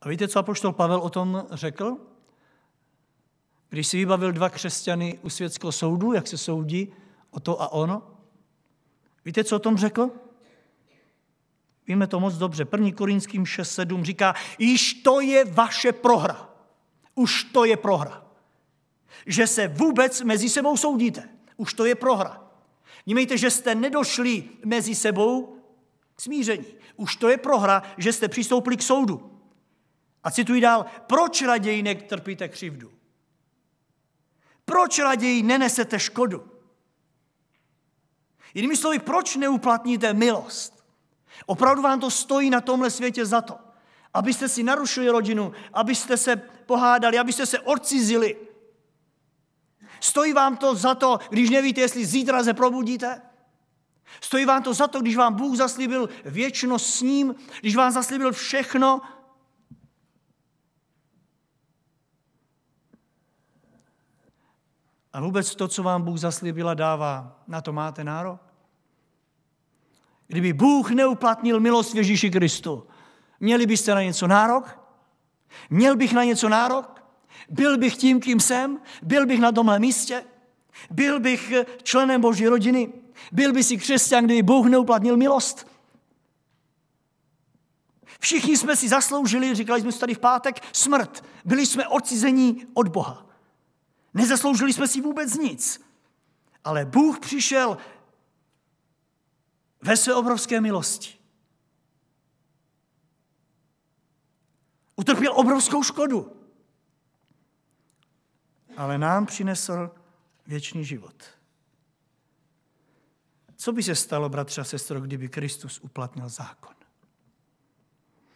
A 0.00 0.08
víte, 0.08 0.28
co 0.28 0.38
apoštol 0.38 0.72
Pavel 0.72 1.00
o 1.00 1.10
tom 1.10 1.46
řekl? 1.50 1.96
Když 3.68 3.86
si 3.86 3.96
vybavil 3.96 4.32
dva 4.32 4.50
křesťany 4.50 5.18
u 5.22 5.30
světského 5.30 5.72
soudu, 5.72 6.12
jak 6.12 6.26
se 6.26 6.38
soudí 6.38 6.92
o 7.30 7.40
to 7.40 7.62
a 7.62 7.72
ono, 7.72 8.02
víte, 9.24 9.44
co 9.44 9.56
o 9.56 9.58
tom 9.58 9.76
řekl? 9.76 10.10
Víme 11.86 12.06
to 12.06 12.20
moc 12.20 12.34
dobře. 12.34 12.66
1. 12.72 12.92
Korinským 12.92 13.44
6.7 13.44 14.02
říká, 14.02 14.34
již 14.58 14.94
to 14.94 15.20
je 15.20 15.44
vaše 15.44 15.92
prohra. 15.92 16.50
Už 17.14 17.44
to 17.44 17.64
je 17.64 17.76
prohra. 17.76 18.26
Že 19.26 19.46
se 19.46 19.68
vůbec 19.68 20.22
mezi 20.22 20.48
sebou 20.48 20.76
soudíte. 20.76 21.28
Už 21.56 21.74
to 21.74 21.84
je 21.84 21.94
prohra. 21.94 22.42
Vnímejte, 23.06 23.38
že 23.38 23.50
jste 23.50 23.74
nedošli 23.74 24.44
mezi 24.64 24.94
sebou 24.94 25.58
k 26.16 26.20
smíření. 26.20 26.66
Už 26.96 27.16
to 27.16 27.28
je 27.28 27.36
prohra, 27.36 27.82
že 27.98 28.12
jste 28.12 28.28
přistoupili 28.28 28.76
k 28.76 28.82
soudu. 28.82 29.40
A 30.24 30.30
cituji 30.30 30.60
dál, 30.60 30.86
proč 31.06 31.42
raději 31.42 31.82
netrpíte 31.82 32.48
křivdu? 32.48 32.95
Proč 34.66 34.98
raději 34.98 35.42
nenesete 35.42 35.98
škodu? 35.98 36.44
Jinými 38.54 38.76
slovy, 38.76 38.98
proč 38.98 39.36
neuplatníte 39.36 40.14
milost? 40.14 40.84
Opravdu 41.46 41.82
vám 41.82 42.00
to 42.00 42.10
stojí 42.10 42.50
na 42.50 42.60
tomhle 42.60 42.90
světě 42.90 43.26
za 43.26 43.40
to, 43.40 43.58
abyste 44.14 44.48
si 44.48 44.62
narušili 44.62 45.08
rodinu, 45.08 45.52
abyste 45.72 46.16
se 46.16 46.36
pohádali, 46.66 47.18
abyste 47.18 47.46
se 47.46 47.60
odcizili, 47.60 48.36
Stojí 50.00 50.32
vám 50.32 50.56
to 50.56 50.74
za 50.74 50.94
to, 50.94 51.18
když 51.30 51.50
nevíte, 51.50 51.80
jestli 51.80 52.06
zítra 52.06 52.44
se 52.44 52.54
probudíte? 52.54 53.22
Stojí 54.20 54.44
vám 54.44 54.62
to 54.62 54.74
za 54.74 54.88
to, 54.88 55.00
když 55.00 55.16
vám 55.16 55.34
Bůh 55.34 55.56
zaslíbil 55.56 56.08
věčnost 56.24 56.86
s 56.86 57.02
ním, 57.02 57.34
když 57.60 57.76
vám 57.76 57.92
zaslíbil 57.92 58.32
všechno? 58.32 59.00
A 65.16 65.20
vůbec 65.20 65.54
to, 65.54 65.68
co 65.68 65.82
vám 65.82 66.02
Bůh 66.02 66.18
zaslíbil 66.18 66.68
a 66.68 66.74
dává, 66.74 67.40
na 67.48 67.60
to 67.60 67.72
máte 67.72 68.04
nárok? 68.04 68.40
Kdyby 70.26 70.52
Bůh 70.52 70.90
neuplatnil 70.90 71.60
milost 71.60 71.92
v 71.92 71.96
Ježíši 71.96 72.30
Kristu, 72.30 72.86
měli 73.40 73.66
byste 73.66 73.94
na 73.94 74.02
něco 74.02 74.26
nárok? 74.26 74.78
Měl 75.70 75.96
bych 75.96 76.12
na 76.12 76.24
něco 76.24 76.48
nárok? 76.48 77.02
Byl 77.48 77.78
bych 77.78 77.96
tím, 77.96 78.20
kým 78.20 78.40
jsem? 78.40 78.80
Byl 79.02 79.26
bych 79.26 79.40
na 79.40 79.52
tomhle 79.52 79.78
místě? 79.78 80.24
Byl 80.90 81.20
bych 81.20 81.52
členem 81.82 82.20
Boží 82.20 82.48
rodiny? 82.48 82.92
Byl 83.32 83.52
by 83.52 83.62
si 83.62 83.76
křesťan, 83.76 84.24
kdyby 84.24 84.42
Bůh 84.42 84.66
neuplatnil 84.66 85.16
milost? 85.16 85.66
Všichni 88.20 88.56
jsme 88.56 88.76
si 88.76 88.88
zasloužili, 88.88 89.54
říkali 89.54 89.80
jsme 89.80 89.92
si 89.92 89.98
tady 89.98 90.14
v 90.14 90.18
pátek, 90.18 90.60
smrt. 90.72 91.24
Byli 91.44 91.66
jsme 91.66 91.88
odcizení 91.88 92.66
od 92.74 92.88
Boha. 92.88 93.25
Nezasloužili 94.16 94.72
jsme 94.72 94.88
si 94.88 95.00
vůbec 95.00 95.34
nic. 95.34 95.80
Ale 96.64 96.84
Bůh 96.84 97.20
přišel 97.20 97.78
ve 99.82 99.96
své 99.96 100.14
obrovské 100.14 100.60
milosti. 100.60 101.14
Utrpěl 104.96 105.32
obrovskou 105.32 105.82
škodu 105.82 106.36
ale 108.76 108.98
nám 108.98 109.26
přinesl 109.26 109.90
věčný 110.46 110.84
život. 110.84 111.24
Co 113.56 113.72
by 113.72 113.82
se 113.82 113.94
stalo, 113.94 114.28
bratře 114.28 114.60
a 114.60 114.64
sestro, 114.64 115.00
kdyby 115.00 115.28
Kristus 115.28 115.80
uplatnil 115.80 116.28
zákon? 116.28 116.74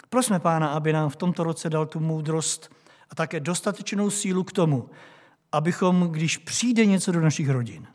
Prosme 0.09 0.41
Pána, 0.41 0.69
aby 0.69 0.93
nám 0.93 1.11
v 1.11 1.17
tomto 1.17 1.45
roce 1.45 1.71
dal 1.71 1.87
tu 1.87 2.01
moudrost 2.01 2.75
a 3.11 3.15
také 3.15 3.41
dostatečnou 3.41 4.11
sílu 4.11 4.45
k 4.45 4.53
tomu, 4.53 4.91
abychom, 5.53 6.09
když 6.11 6.37
přijde 6.37 6.87
něco 6.87 7.13
do 7.13 7.21
našich 7.21 7.51
rodin, 7.51 7.87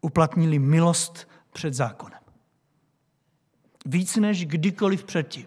uplatnili 0.00 0.58
milost 0.58 1.28
před 1.52 1.74
zákonem. 1.74 2.18
Víc 3.86 4.16
než 4.16 4.46
kdykoliv 4.46 5.04
předtím. 5.04 5.46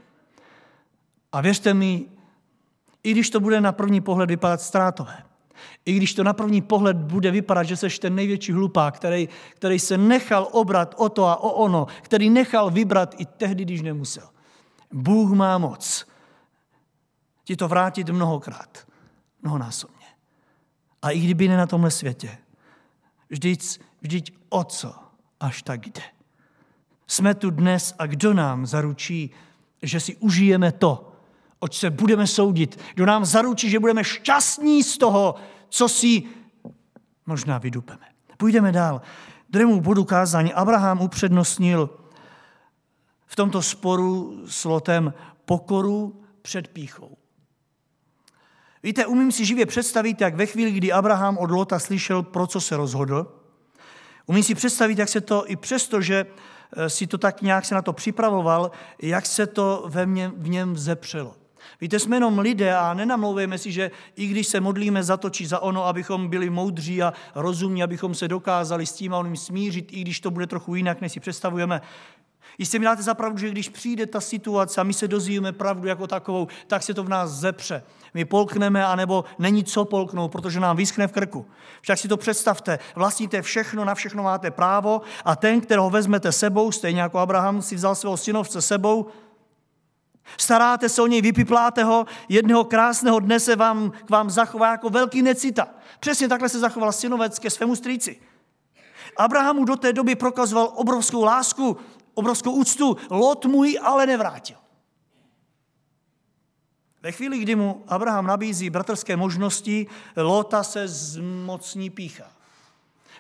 A 1.32 1.42
věřte 1.42 1.74
mi, 1.74 2.06
i 3.04 3.12
když 3.12 3.30
to 3.30 3.40
bude 3.40 3.62
na 3.62 3.72
první 3.72 4.02
pohled 4.02 4.30
vypadat 4.30 4.62
ztrátové, 4.62 5.24
i 5.86 5.94
když 5.94 6.14
to 6.14 6.24
na 6.24 6.34
první 6.34 6.62
pohled 6.62 6.98
bude 6.98 7.32
vypadat, 7.32 7.64
že 7.64 7.78
seš 7.78 8.00
ten 8.00 8.16
největší 8.16 8.52
hlupák, 8.52 8.96
který, 8.96 9.30
který 9.56 9.80
se 9.80 9.98
nechal 9.98 10.48
obrat 10.52 10.96
o 10.98 11.10
to 11.10 11.26
a 11.26 11.36
o 11.36 11.50
ono, 11.50 11.88
který 12.02 12.30
nechal 12.30 12.72
vybrat 12.72 13.16
i 13.18 13.26
tehdy, 13.26 13.64
když 13.64 13.82
nemusel. 13.82 14.30
Bůh 14.92 15.32
má 15.32 15.58
moc 15.58 16.08
ti 17.44 17.56
to 17.56 17.68
vrátit 17.68 18.10
mnohokrát, 18.10 18.88
mnohonásobně. 19.46 20.06
A 21.02 21.10
i 21.10 21.20
kdyby 21.20 21.48
ne 21.48 21.58
na 21.58 21.66
tomhle 21.66 21.92
světě, 21.92 22.38
vždyť, 23.30 23.80
vždyť 24.02 24.34
o 24.50 24.64
co 24.64 24.96
až 25.40 25.64
tak 25.64 25.88
jde. 25.88 26.02
Jsme 27.08 27.34
tu 27.36 27.50
dnes 27.50 27.96
a 28.00 28.06
kdo 28.06 28.34
nám 28.34 28.66
zaručí, 28.66 29.32
že 29.82 30.00
si 30.00 30.16
užijeme 30.16 30.72
to, 30.72 31.12
oč 31.60 31.78
se 31.78 31.90
budeme 31.90 32.28
soudit. 32.28 32.80
Kdo 32.94 33.06
nám 33.06 33.26
zaručí, 33.26 33.70
že 33.70 33.80
budeme 33.80 34.04
šťastní 34.04 34.84
z 34.84 34.98
toho, 34.98 35.36
co 35.70 35.90
si 35.90 36.24
možná 37.26 37.58
vydupeme. 37.58 38.06
Půjdeme 38.38 38.72
dál. 38.72 39.02
Druhému 39.50 39.82
bodu 39.82 40.04
kázání 40.04 40.54
Abraham 40.54 41.02
upřednostnil 41.02 41.90
v 43.26 43.36
tomto 43.36 43.62
sporu 43.62 44.42
s 44.46 44.66
Lotem 44.66 45.14
pokoru 45.46 46.22
před 46.42 46.68
píchou. 46.68 47.18
Víte, 48.86 49.06
umím 49.06 49.32
si 49.32 49.46
živě 49.46 49.66
představit, 49.66 50.22
jak 50.22 50.36
ve 50.36 50.46
chvíli, 50.46 50.72
kdy 50.72 50.92
Abraham 50.92 51.38
od 51.38 51.52
Lota 51.52 51.80
slyšel, 51.80 52.24
pro 52.24 52.48
co 52.48 52.62
se 52.62 52.78
rozhodl, 52.78 53.28
umím 54.26 54.44
si 54.44 54.56
představit, 54.56 55.00
jak 55.00 55.10
se 55.10 55.22
to, 55.22 55.52
i 55.52 55.56
přesto, 55.56 56.02
že 56.02 56.26
eh, 56.78 56.90
si 56.90 57.08
to 57.08 57.18
tak 57.18 57.42
nějak 57.42 57.66
se 57.66 57.76
na 57.76 57.82
to 57.82 57.94
připravoval, 57.94 58.72
jak 59.02 59.26
se 59.26 59.48
to 59.48 59.86
ve 59.88 60.06
mně, 60.06 60.32
v 60.38 60.50
něm 60.50 60.74
vzepřelo. 60.74 61.36
Víte, 61.82 62.00
jsme 62.00 62.16
jenom 62.16 62.40
lidé 62.40 62.78
a 62.78 62.94
nenamlouvejme 62.94 63.58
si, 63.58 63.72
že 63.72 63.92
i 64.16 64.28
když 64.28 64.48
se 64.48 64.60
modlíme 64.60 65.04
za 65.04 65.18
to 65.18 65.30
či 65.30 65.48
za 65.48 65.60
ono, 65.60 65.86
abychom 65.86 66.28
byli 66.28 66.50
moudří 66.50 67.04
a 67.04 67.14
rozumní, 67.36 67.84
abychom 67.84 68.16
se 68.16 68.28
dokázali 68.28 68.86
s 68.86 68.94
tím 68.94 69.14
a 69.14 69.18
oným 69.18 69.38
smířit, 69.38 69.94
i 69.94 70.02
když 70.02 70.20
to 70.20 70.32
bude 70.32 70.48
trochu 70.48 70.76
jinak, 70.76 71.02
než 71.02 71.12
si 71.12 71.20
představujeme. 71.20 71.82
Jistě 72.58 72.80
mi 72.80 72.86
dáte 72.86 73.02
za 73.02 73.14
pravdu, 73.14 73.38
že 73.38 73.50
když 73.50 73.70
přijde 73.70 74.06
ta 74.06 74.22
situace 74.22 74.82
a 74.82 74.84
my 74.84 74.94
se 74.94 75.08
dozvíme 75.08 75.52
pravdu 75.52 75.88
jako 75.88 76.08
takovou, 76.08 76.48
tak 76.68 76.84
se 76.84 76.94
to 76.94 77.04
v 77.04 77.10
nás 77.10 77.32
zepře. 77.32 77.84
My 78.14 78.26
polkneme, 78.26 78.86
anebo 78.86 79.26
není 79.40 79.64
co 79.64 79.86
polknout, 79.86 80.32
protože 80.32 80.60
nám 80.60 80.78
vyschne 80.78 81.08
v 81.08 81.12
krku. 81.12 81.46
Však 81.82 82.00
si 82.00 82.08
to 82.08 82.18
představte, 82.18 82.80
vlastníte 82.96 83.42
všechno, 83.42 83.86
na 83.86 83.96
všechno 83.96 84.24
máte 84.24 84.52
právo 84.52 85.02
a 85.26 85.36
ten, 85.36 85.62
kterého 85.62 85.90
vezmete 85.90 86.32
sebou, 86.32 86.72
stejně 86.72 87.02
jako 87.02 87.20
Abraham 87.20 87.62
si 87.62 87.76
vzal 87.76 87.96
svého 87.96 88.18
synovce 88.18 88.62
sebou, 88.62 89.08
Staráte 90.38 90.90
se 90.90 91.02
o 91.02 91.08
něj, 91.08 91.22
vypipláte 91.22 91.84
ho, 91.84 92.06
jednoho 92.30 92.64
krásného 92.64 93.20
dne 93.20 93.40
se 93.40 93.56
vám, 93.56 93.92
k 94.06 94.10
vám 94.10 94.30
zachová 94.30 94.72
jako 94.72 94.90
velký 94.90 95.22
necita. 95.22 95.68
Přesně 96.00 96.28
takhle 96.28 96.50
se 96.50 96.60
zachoval 96.60 96.92
synovec 96.92 97.40
ke 97.40 97.50
svému 97.50 97.76
strýci. 97.76 98.20
Abrahamu 99.18 99.66
do 99.66 99.76
té 99.76 99.94
doby 99.94 100.16
prokazoval 100.16 100.72
obrovskou 100.76 101.24
lásku, 101.24 101.78
obrovskou 102.16 102.52
úctu. 102.52 102.98
Lot 103.10 103.46
mu 103.46 103.64
ji 103.64 103.80
ale 103.80 104.06
nevrátil. 104.06 104.58
Ve 107.02 107.12
chvíli, 107.12 107.40
kdy 107.40 107.56
mu 107.56 107.84
Abraham 107.88 108.28
nabízí 108.28 108.70
bratrské 108.70 109.18
možnosti, 109.18 109.88
Lota 110.16 110.64
se 110.64 110.88
zmocní 110.88 111.90
pícha. 111.90 112.32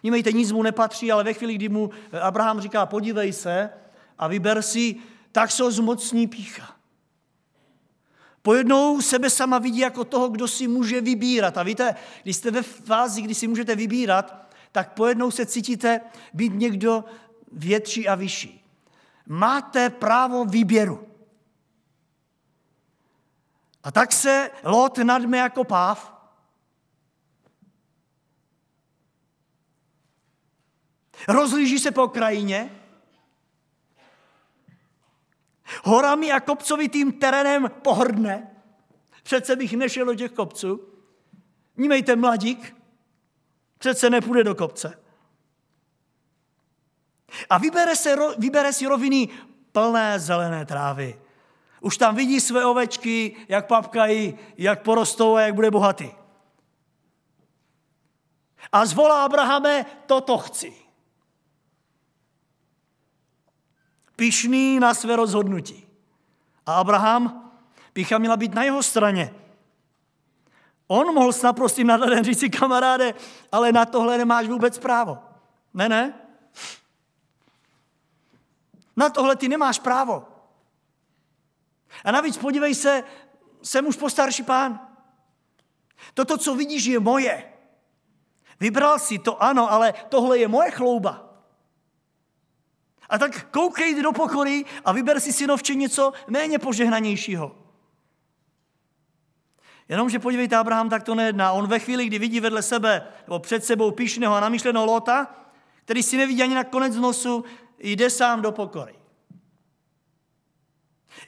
Vnímejte, 0.04 0.32
nic 0.32 0.52
mu 0.52 0.64
nepatří, 0.64 1.12
ale 1.12 1.24
ve 1.24 1.34
chvíli, 1.34 1.56
kdy 1.56 1.70
mu 1.70 1.90
Abraham 2.22 2.62
říká, 2.62 2.86
podívej 2.86 3.34
se 3.34 3.70
a 4.18 4.28
vyber 4.28 4.62
si, 4.62 4.96
tak 5.32 5.52
se 5.52 5.72
zmocní 5.72 6.28
pícha. 6.28 6.76
Pojednou 8.42 9.02
sebe 9.02 9.30
sama 9.30 9.60
vidí 9.60 9.80
jako 9.80 10.04
toho, 10.04 10.30
kdo 10.30 10.48
si 10.48 10.68
může 10.68 11.02
vybírat. 11.02 11.58
A 11.58 11.64
víte, 11.64 11.96
když 12.24 12.36
jste 12.36 12.52
ve 12.52 12.62
fázi, 12.62 13.22
kdy 13.22 13.36
si 13.36 13.48
můžete 13.48 13.76
vybírat, 13.76 14.50
tak 14.72 14.94
pojednou 14.94 15.32
se 15.32 15.46
cítíte 15.46 16.02
být 16.34 16.54
někdo 16.56 17.04
větší 17.52 18.08
a 18.08 18.16
vyšší. 18.16 18.65
Máte 19.28 19.90
právo 19.90 20.46
výběru. 20.46 21.08
A 23.84 23.92
tak 23.92 24.12
se 24.12 24.52
Lot 24.64 24.98
nadme 24.98 25.38
jako 25.38 25.64
páv. 25.64 26.16
Rozlíží 31.28 31.80
se 31.80 31.92
po 31.92 32.08
krajině. 32.08 32.82
Horami 35.84 36.32
a 36.32 36.40
kopcovitým 36.40 37.12
terénem 37.14 37.72
pohrdne. 37.82 38.56
Přece 39.24 39.56
bych 39.56 39.74
nešel 39.74 40.06
do 40.06 40.16
těch 40.16 40.32
kopců. 40.32 40.90
Nímejte 41.78 42.16
mladík, 42.16 42.76
přece 43.78 44.10
nepůjde 44.10 44.44
do 44.44 44.56
kopce. 44.56 45.05
A 47.50 47.58
vybere, 47.58 47.96
se, 47.96 48.16
vybere 48.38 48.74
si 48.74 48.88
roviny 48.88 49.30
plné 49.72 50.20
zelené 50.20 50.66
trávy. 50.66 51.20
Už 51.82 51.98
tam 51.98 52.16
vidí 52.16 52.40
své 52.40 52.66
ovečky, 52.66 53.36
jak 53.48 53.68
papkají, 53.68 54.40
jak 54.58 54.82
porostou 54.82 55.36
a 55.36 55.42
jak 55.42 55.56
bude 55.56 55.72
bohatý. 55.72 56.12
A 58.72 58.86
zvolá 58.86 59.26
Abrahame, 59.26 59.86
toto 60.06 60.38
chci. 60.38 60.74
Pišný 64.16 64.80
na 64.80 64.94
své 64.94 65.16
rozhodnutí. 65.16 65.88
A 66.66 66.76
Abraham, 66.76 67.52
pícha 67.94 68.18
měla 68.18 68.38
být 68.38 68.54
na 68.54 68.64
jeho 68.64 68.84
straně. 68.84 69.34
On 70.88 71.14
mohl 71.14 71.34
s 71.34 71.42
naprostým 71.42 71.88
nadhledem 71.88 72.24
říct 72.24 72.40
si, 72.40 72.50
kamaráde, 72.50 73.14
ale 73.52 73.72
na 73.72 73.86
tohle 73.86 74.18
nemáš 74.18 74.48
vůbec 74.48 74.80
právo. 74.80 75.18
Ne, 75.74 75.90
ne. 75.90 76.25
Na 78.96 79.10
tohle 79.10 79.36
ty 79.36 79.48
nemáš 79.48 79.80
právo. 79.80 80.28
A 82.04 82.12
navíc 82.12 82.38
podívej 82.38 82.76
se, 82.76 83.04
jsem 83.64 83.88
už 83.88 83.96
postarší 83.96 84.44
pán. 84.44 84.88
Toto, 86.14 86.38
co 86.38 86.56
vidíš, 86.56 86.86
je 86.86 87.00
moje. 87.00 87.54
Vybral 88.60 89.00
si 89.00 89.20
to, 89.20 89.44
ano, 89.44 89.72
ale 89.72 89.94
tohle 90.10 90.38
je 90.38 90.48
moje 90.48 90.72
chlouba. 90.72 91.22
A 93.10 93.18
tak 93.18 93.48
koukej 93.52 94.02
do 94.02 94.12
pokory 94.12 94.66
a 94.86 94.92
vyber 94.92 95.20
si 95.20 95.34
synovče 95.34 95.76
něco 95.76 96.14
méně 96.28 96.60
požehnanějšího. 96.60 97.56
Jenomže 99.90 100.20
podívejte, 100.20 100.56
Abraham 100.56 100.90
tak 100.90 101.04
to 101.04 101.16
nejedná. 101.16 101.52
On 101.52 101.68
ve 101.68 101.80
chvíli, 101.80 102.06
kdy 102.06 102.20
vidí 102.20 102.40
vedle 102.40 102.62
sebe, 102.62 103.08
nebo 103.28 103.40
před 103.40 103.66
sebou 103.66 103.92
píšného 103.92 104.36
a 104.36 104.40
namýšleného 104.40 104.86
Lota, 104.86 105.36
který 105.84 106.04
si 106.04 106.18
nevidí 106.18 106.44
ani 106.44 106.56
na 106.56 106.64
konec 106.64 106.96
nosu, 106.96 107.44
jde 107.80 108.10
sám 108.10 108.42
do 108.42 108.52
pokory. 108.52 108.96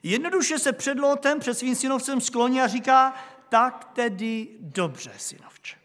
Jednoduše 0.04 0.60
se 0.60 0.74
před 0.74 1.00
Lotem, 1.00 1.40
před 1.40 1.54
svým 1.54 1.76
synovcem 1.76 2.22
skloní 2.22 2.62
a 2.62 2.68
říká, 2.68 3.14
tak 3.50 3.92
tedy 3.94 4.48
dobře, 4.60 5.14
synovče. 5.18 5.78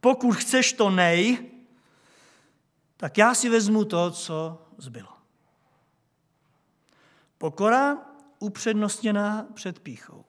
Pokud 0.00 0.32
chceš 0.32 0.72
to 0.72 0.90
nej, 0.90 1.50
tak 2.96 3.18
já 3.18 3.34
si 3.34 3.48
vezmu 3.48 3.84
to, 3.84 4.10
co 4.10 4.62
zbylo. 4.78 5.08
Pokora 7.38 7.98
upřednostněná 8.38 9.46
před 9.54 9.78
píchou. 9.78 10.24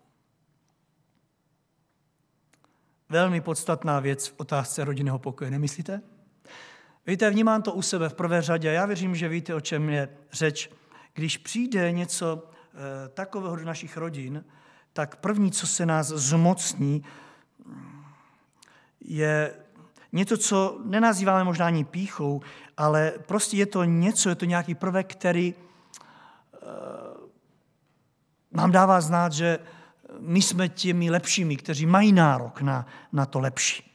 Velmi 3.09 3.41
podstatná 3.41 3.99
věc 3.99 4.27
v 4.27 4.33
otázce 4.37 4.83
rodinného 4.83 5.19
pokoje, 5.19 5.51
nemyslíte? 5.51 6.01
Víte, 7.07 7.29
vnímám 7.29 7.61
to 7.61 7.73
u 7.73 7.81
sebe 7.81 8.09
v 8.09 8.13
prvé 8.13 8.41
řadě. 8.41 8.71
Já 8.71 8.85
věřím, 8.85 9.15
že 9.15 9.29
víte, 9.29 9.55
o 9.55 9.59
čem 9.59 9.89
je 9.89 10.09
řeč. 10.31 10.69
Když 11.13 11.37
přijde 11.37 11.91
něco 11.91 12.43
eh, 12.43 13.09
takového 13.09 13.55
do 13.55 13.65
našich 13.65 13.97
rodin, 13.97 14.45
tak 14.93 15.15
první, 15.15 15.51
co 15.51 15.67
se 15.67 15.85
nás 15.85 16.07
zmocní, 16.07 17.03
je 18.99 19.53
něco, 20.11 20.37
co 20.37 20.81
nenazýváme 20.85 21.43
možná 21.43 21.65
ani 21.65 21.83
píchou, 21.83 22.41
ale 22.77 23.13
prostě 23.25 23.57
je 23.57 23.65
to 23.65 23.83
něco, 23.83 24.29
je 24.29 24.35
to 24.35 24.45
nějaký 24.45 24.75
prvek, 24.75 25.11
který 25.11 25.53
eh, 25.53 26.57
nám 28.51 28.71
dává 28.71 29.01
znát, 29.01 29.33
že 29.33 29.59
my 30.19 30.41
jsme 30.41 30.69
těmi 30.69 31.09
lepšími, 31.09 31.57
kteří 31.57 31.85
mají 31.85 32.11
nárok 32.11 32.61
na, 32.61 32.85
na 33.11 33.25
to 33.25 33.39
lepší. 33.39 33.91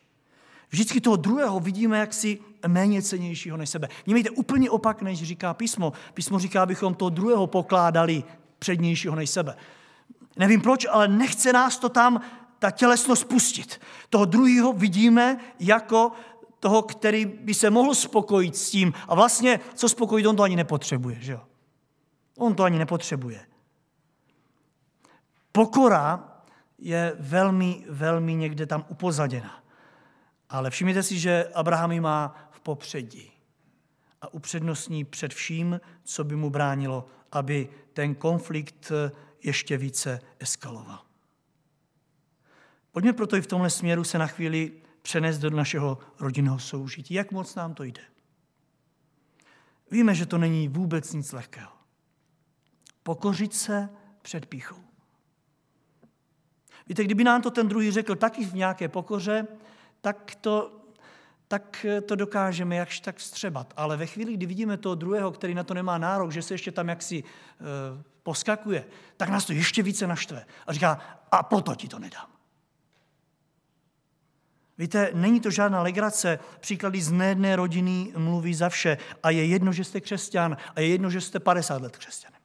Vždycky 0.71 1.01
toho 1.01 1.17
druhého 1.17 1.61
vidíme 1.61 1.99
jaksi 1.99 2.50
méně 2.67 3.03
cenějšího 3.03 3.57
než 3.57 3.71
sebe. 3.71 3.89
Vnímejte 4.05 4.31
úplně 4.31 4.71
opak, 4.71 5.03
než 5.03 5.23
říká 5.23 5.55
písmo. 5.55 5.93
Písmo 6.15 6.39
říká, 6.39 6.63
abychom 6.63 6.95
toho 6.95 7.09
druhého 7.09 7.47
pokládali 7.47 8.25
přednějšího 8.59 9.15
než 9.15 9.31
sebe. 9.31 9.57
Nevím 10.37 10.61
proč, 10.61 10.87
ale 10.91 11.09
nechce 11.09 11.53
nás 11.53 11.79
to 11.79 11.89
tam 11.89 12.21
ta 12.59 12.71
tělesnost 12.71 13.29
pustit. 13.29 13.81
Toho 14.11 14.25
druhého 14.25 14.73
vidíme 14.73 15.39
jako 15.61 16.13
toho, 16.61 16.83
který 16.83 17.27
by 17.27 17.55
se 17.55 17.71
mohl 17.71 17.95
spokojit 17.95 18.57
s 18.57 18.71
tím. 18.71 18.93
A 19.09 19.15
vlastně, 19.15 19.61
co 19.75 19.89
spokojit, 19.89 20.27
on 20.27 20.37
to 20.37 20.43
ani 20.43 20.57
nepotřebuje. 20.57 21.17
Že 21.21 21.33
jo? 21.33 21.41
On 22.39 22.55
to 22.55 22.63
ani 22.63 22.79
nepotřebuje. 22.79 23.47
Pokora 25.53 26.29
je 26.79 27.17
velmi, 27.19 27.85
velmi 27.89 28.35
někde 28.35 28.67
tam 28.67 28.85
upozaděna. 28.89 29.61
Ale 30.51 30.71
všimněte 30.71 31.03
si, 31.03 31.19
že 31.19 31.45
Abraham 31.55 32.01
má 32.01 32.50
popředí 32.63 33.33
a 34.21 34.35
upřednostní 34.35 35.05
před 35.05 35.35
vším, 35.35 35.81
co 36.05 36.25
by 36.25 36.37
mu 36.37 36.51
bránilo, 36.51 37.07
aby 37.33 37.69
ten 37.93 38.15
konflikt 38.15 38.93
ještě 39.43 39.77
více 39.77 40.21
eskaloval. 40.39 41.05
Pojďme 42.93 43.13
proto 43.13 43.37
i 43.37 43.41
v 43.41 43.47
tomhle 43.47 43.71
směru 43.71 44.05
se 44.05 44.19
na 44.19 44.27
chvíli 44.27 44.73
přenést 45.03 45.39
do 45.39 45.51
našeho 45.51 45.99
rodinného 46.19 46.59
soužití. 46.59 47.15
Jak 47.15 47.33
moc 47.33 47.55
nám 47.55 47.75
to 47.75 47.85
jde? 47.85 48.03
Víme, 49.91 50.15
že 50.15 50.27
to 50.27 50.39
není 50.39 50.69
vůbec 50.69 51.13
nic 51.13 51.33
lehkého. 51.33 51.73
Pokořit 53.03 53.55
se 53.55 53.89
před 54.23 54.47
píchou. 54.47 54.85
Víte, 56.87 57.05
kdyby 57.05 57.25
nám 57.25 57.43
to 57.43 57.51
ten 57.51 57.69
druhý 57.69 57.91
řekl 57.91 58.17
taky 58.17 58.45
v 58.45 58.55
nějaké 58.55 58.89
pokoře, 58.89 59.47
tak 60.01 60.35
to, 60.35 60.80
tak 61.51 61.87
to 62.07 62.17
dokážeme 62.17 62.77
jakž 62.77 63.01
tak 63.01 63.17
vstřebat. 63.17 63.73
Ale 63.77 63.97
ve 63.97 64.07
chvíli, 64.07 64.33
kdy 64.35 64.47
vidíme 64.47 64.77
toho 64.77 64.95
druhého, 64.95 65.31
který 65.31 65.55
na 65.55 65.65
to 65.65 65.75
nemá 65.75 65.99
nárok, 65.99 66.33
že 66.33 66.43
se 66.43 66.55
ještě 66.55 66.73
tam 66.73 66.89
jaksi 66.89 67.25
e, 67.25 67.25
poskakuje, 68.23 68.85
tak 69.17 69.29
nás 69.29 69.45
to 69.45 69.53
ještě 69.53 69.83
více 69.83 70.07
naštve. 70.07 70.47
A 70.67 70.73
říká, 70.73 70.99
a 71.31 71.43
proto 71.43 71.75
ti 71.75 71.89
to 71.89 71.99
nedám. 71.99 72.27
Víte, 74.79 75.11
není 75.15 75.41
to 75.41 75.51
žádná 75.51 75.83
legrace. 75.83 76.39
Příklady 76.61 77.03
z 77.03 77.13
nejedné 77.13 77.57
rodiny 77.57 78.13
mluví 78.17 78.55
za 78.55 78.69
vše. 78.69 78.99
A 79.23 79.31
je 79.31 79.45
jedno, 79.45 79.73
že 79.73 79.85
jste 79.85 80.01
křesťan. 80.01 80.57
A 80.77 80.81
je 80.81 80.87
jedno, 80.87 81.11
že 81.11 81.21
jste 81.21 81.41
50 81.41 81.83
let 81.83 81.97
křesťanem. 81.97 82.41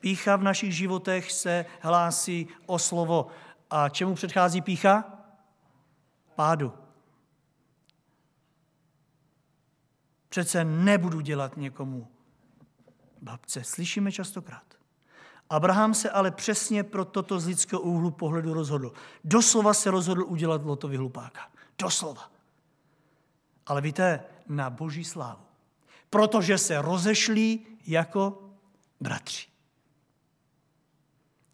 Pícha 0.00 0.36
v 0.36 0.42
našich 0.42 0.76
životech 0.76 1.32
se 1.32 1.66
hlásí 1.80 2.48
o 2.66 2.78
slovo. 2.78 3.26
A 3.70 3.88
čemu 3.88 4.14
předchází 4.14 4.60
pícha? 4.60 5.04
Pádu. 6.34 6.81
Přece 10.32 10.64
nebudu 10.64 11.20
dělat 11.20 11.56
někomu 11.56 12.08
babce. 13.22 13.64
Slyšíme 13.64 14.12
častokrát. 14.12 14.74
Abraham 15.50 15.94
se 15.94 16.10
ale 16.10 16.30
přesně 16.30 16.84
pro 16.84 17.04
toto 17.04 17.40
z 17.40 17.46
lidského 17.46 17.82
úhlu 17.82 18.10
pohledu 18.10 18.54
rozhodl. 18.54 18.92
Doslova 19.24 19.74
se 19.74 19.90
rozhodl 19.90 20.22
udělat 20.22 20.64
Lotovi 20.64 20.96
hlupáka. 20.96 21.52
Doslova. 21.78 22.32
Ale 23.66 23.80
víte, 23.80 24.24
na 24.48 24.70
boží 24.70 25.04
slávu. 25.04 25.42
Protože 26.10 26.58
se 26.58 26.82
rozešli 26.82 27.58
jako 27.86 28.50
bratři. 29.00 29.46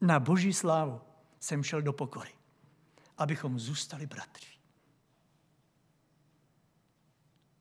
Na 0.01 0.21
boží 0.21 0.53
slávu 0.53 1.01
jsem 1.41 1.62
šel 1.62 1.83
do 1.83 1.93
pokory, 1.93 2.31
abychom 3.19 3.59
zůstali 3.59 4.07
bratři. 4.07 4.58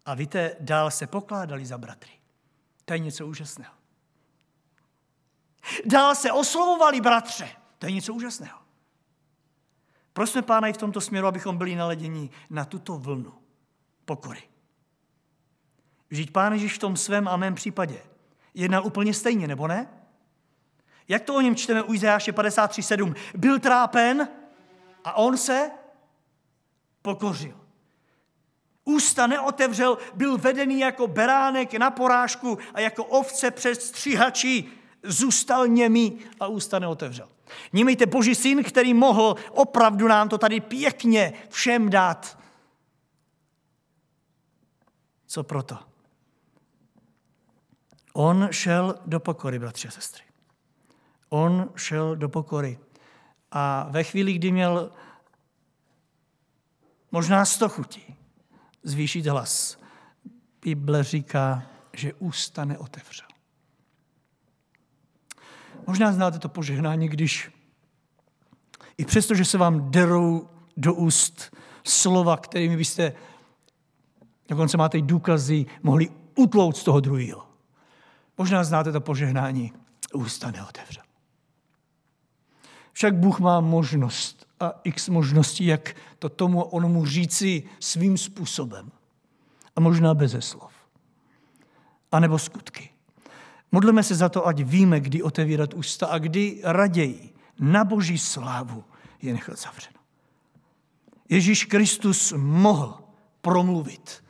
A 0.07 0.13
víte, 0.13 0.55
dál 0.59 0.91
se 0.91 1.07
pokládali 1.07 1.65
za 1.65 1.77
bratry. 1.77 2.11
To 2.85 2.93
je 2.93 2.99
něco 2.99 3.27
úžasného. 3.27 3.73
Dál 5.85 6.15
se 6.15 6.31
oslovovali 6.31 7.01
bratře. 7.01 7.49
To 7.79 7.85
je 7.85 7.91
něco 7.91 8.13
úžasného. 8.13 8.59
Prosme 10.13 10.41
pána 10.41 10.67
i 10.67 10.73
v 10.73 10.77
tomto 10.77 11.01
směru, 11.01 11.27
abychom 11.27 11.57
byli 11.57 11.75
naleděni 11.75 12.29
na 12.49 12.65
tuto 12.65 12.97
vlnu 12.97 13.33
pokory. 14.05 14.43
Vždyť 16.09 16.31
pán 16.31 16.53
Ježíš 16.53 16.73
v 16.75 16.79
tom 16.79 16.97
svém 16.97 17.27
a 17.27 17.37
mém 17.37 17.55
případě 17.55 18.01
jednal 18.53 18.85
úplně 18.85 19.13
stejně, 19.13 19.47
nebo 19.47 19.67
ne? 19.67 19.87
Jak 21.07 21.23
to 21.23 21.35
o 21.35 21.41
něm 21.41 21.55
čteme 21.55 21.83
u 21.83 21.93
Izajáše 21.93 22.31
53.7? 22.31 23.15
Byl 23.37 23.59
trápen 23.59 24.29
a 25.03 25.13
on 25.13 25.37
se 25.37 25.71
pokořil. 27.01 27.66
Ústa 28.87 29.27
neotevřel, 29.27 29.97
byl 30.13 30.37
vedený 30.37 30.79
jako 30.79 31.07
beránek 31.07 31.73
na 31.73 31.91
porážku 31.91 32.57
a 32.73 32.79
jako 32.79 33.05
ovce 33.05 33.51
před 33.51 33.81
stříhačí 33.81 34.69
zůstal 35.03 35.67
němý 35.67 36.19
a 36.39 36.47
ústa 36.47 36.79
neotevřel. 36.79 37.29
Nímejte 37.73 38.05
Boží 38.05 38.35
syn, 38.35 38.63
který 38.63 38.93
mohl 38.93 39.35
opravdu 39.51 40.07
nám 40.07 40.29
to 40.29 40.37
tady 40.37 40.59
pěkně 40.59 41.33
všem 41.49 41.89
dát. 41.89 42.39
Co 45.25 45.43
proto? 45.43 45.77
On 48.13 48.47
šel 48.51 48.99
do 49.05 49.19
pokory, 49.19 49.59
bratři 49.59 49.87
a 49.87 49.91
sestry. 49.91 50.23
On 51.29 51.69
šel 51.75 52.15
do 52.15 52.29
pokory. 52.29 52.79
A 53.51 53.87
ve 53.89 54.03
chvíli, 54.03 54.33
kdy 54.33 54.51
měl 54.51 54.91
možná 57.11 57.45
sto 57.45 57.69
chutí 57.69 58.17
zvýšit 58.87 59.25
hlas, 59.25 59.77
Bible 60.61 61.03
říká, 61.03 61.63
že 61.93 62.13
ústa 62.13 62.65
neotevřel. 62.65 63.27
Možná 65.87 66.11
znáte 66.11 66.39
to 66.39 66.49
požehnání, 66.49 67.09
když 67.09 67.51
i 68.97 69.05
přesto, 69.05 69.35
že 69.35 69.45
se 69.45 69.57
vám 69.57 69.91
derou 69.91 70.49
do 70.77 70.93
úst 70.93 71.55
slova, 71.83 72.37
kterými 72.37 72.77
byste, 72.77 73.13
dokonce 74.49 74.77
máte 74.77 74.97
i 74.97 75.01
důkazy, 75.01 75.65
mohli 75.83 76.09
utlout 76.35 76.77
z 76.77 76.83
toho 76.83 76.99
druhého. 76.99 77.47
Možná 78.37 78.63
znáte 78.63 78.91
to 78.91 79.01
požehnání, 79.01 79.73
ústa 80.13 80.51
neotevřel. 80.51 81.03
Však 82.91 83.15
Bůh 83.15 83.39
má 83.39 83.59
možnost 83.59 84.46
a 84.59 84.73
x 84.83 85.09
možností, 85.09 85.65
jak 85.65 85.95
to 86.19 86.29
tomu 86.29 86.63
onomu 86.63 87.05
říci 87.05 87.63
svým 87.79 88.17
způsobem. 88.17 88.91
A 89.75 89.79
možná 89.79 90.13
beze 90.13 90.41
slov. 90.41 90.73
A 92.11 92.19
nebo 92.19 92.39
skutky. 92.39 92.89
Modleme 93.71 94.03
se 94.03 94.15
za 94.15 94.29
to, 94.29 94.47
ať 94.47 94.63
víme, 94.63 94.99
kdy 94.99 95.23
otevírat 95.23 95.73
ústa 95.73 96.07
a 96.07 96.17
kdy 96.17 96.61
raději 96.63 97.33
na 97.59 97.83
boží 97.83 98.17
slávu 98.17 98.83
je 99.21 99.33
nechat 99.33 99.59
zavřeno. 99.59 99.97
Ježíš 101.29 101.65
Kristus 101.65 102.33
mohl 102.37 102.99
promluvit, 103.41 104.23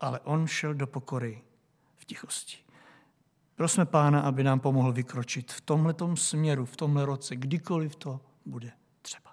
ale 0.00 0.20
on 0.20 0.46
šel 0.46 0.74
do 0.74 0.86
pokory 0.86 1.42
v 1.96 2.04
tichosti. 2.04 2.56
Prosme 3.62 3.86
Pána, 3.86 4.20
aby 4.20 4.44
nám 4.44 4.60
pomohl 4.60 4.92
vykročit 4.92 5.52
v 5.52 5.60
tomhletom 5.60 6.16
směru, 6.16 6.64
v 6.64 6.76
tomhle 6.76 7.04
roce, 7.04 7.36
kdykoliv 7.36 7.96
to 7.96 8.20
bude 8.46 8.70
třeba. 9.02 9.30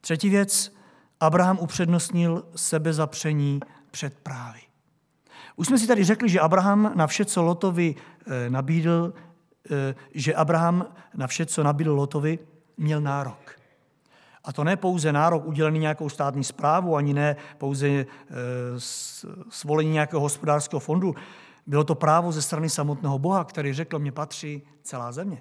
Třetí 0.00 0.30
věc, 0.30 0.74
Abraham 1.20 1.58
upřednostnil 1.58 2.44
sebezapření 2.56 3.60
před 3.90 4.18
právy. 4.18 4.60
Už 5.56 5.66
jsme 5.66 5.78
si 5.78 5.86
tady 5.86 6.04
řekli, 6.04 6.28
že 6.28 6.40
Abraham 6.40 6.92
na 6.94 7.06
vše, 7.06 7.24
co 7.24 7.42
Lotovi 7.42 7.94
eh, 8.26 8.50
nabídl, 8.50 9.14
eh, 9.70 9.94
že 10.14 10.34
Abraham 10.34 10.86
na 11.14 11.26
vše, 11.26 11.46
co 11.46 11.62
nabídl 11.62 11.92
Lotovi, 11.92 12.38
měl 12.76 13.00
nárok. 13.00 13.58
A 14.44 14.52
to 14.52 14.64
ne 14.64 14.76
pouze 14.76 15.12
nárok 15.12 15.46
udělený 15.46 15.78
nějakou 15.78 16.08
státní 16.08 16.44
zprávu, 16.44 16.96
ani 16.96 17.14
ne 17.14 17.36
pouze 17.58 17.88
eh, 17.88 18.06
svolení 19.50 19.90
nějakého 19.90 20.20
hospodářského 20.20 20.80
fondu. 20.80 21.14
Bylo 21.66 21.84
to 21.84 21.94
právo 21.94 22.32
ze 22.32 22.42
strany 22.42 22.70
samotného 22.70 23.18
Boha, 23.18 23.44
který 23.44 23.72
řekl, 23.72 23.98
mě 23.98 24.12
patří 24.12 24.62
celá 24.82 25.12
země. 25.12 25.40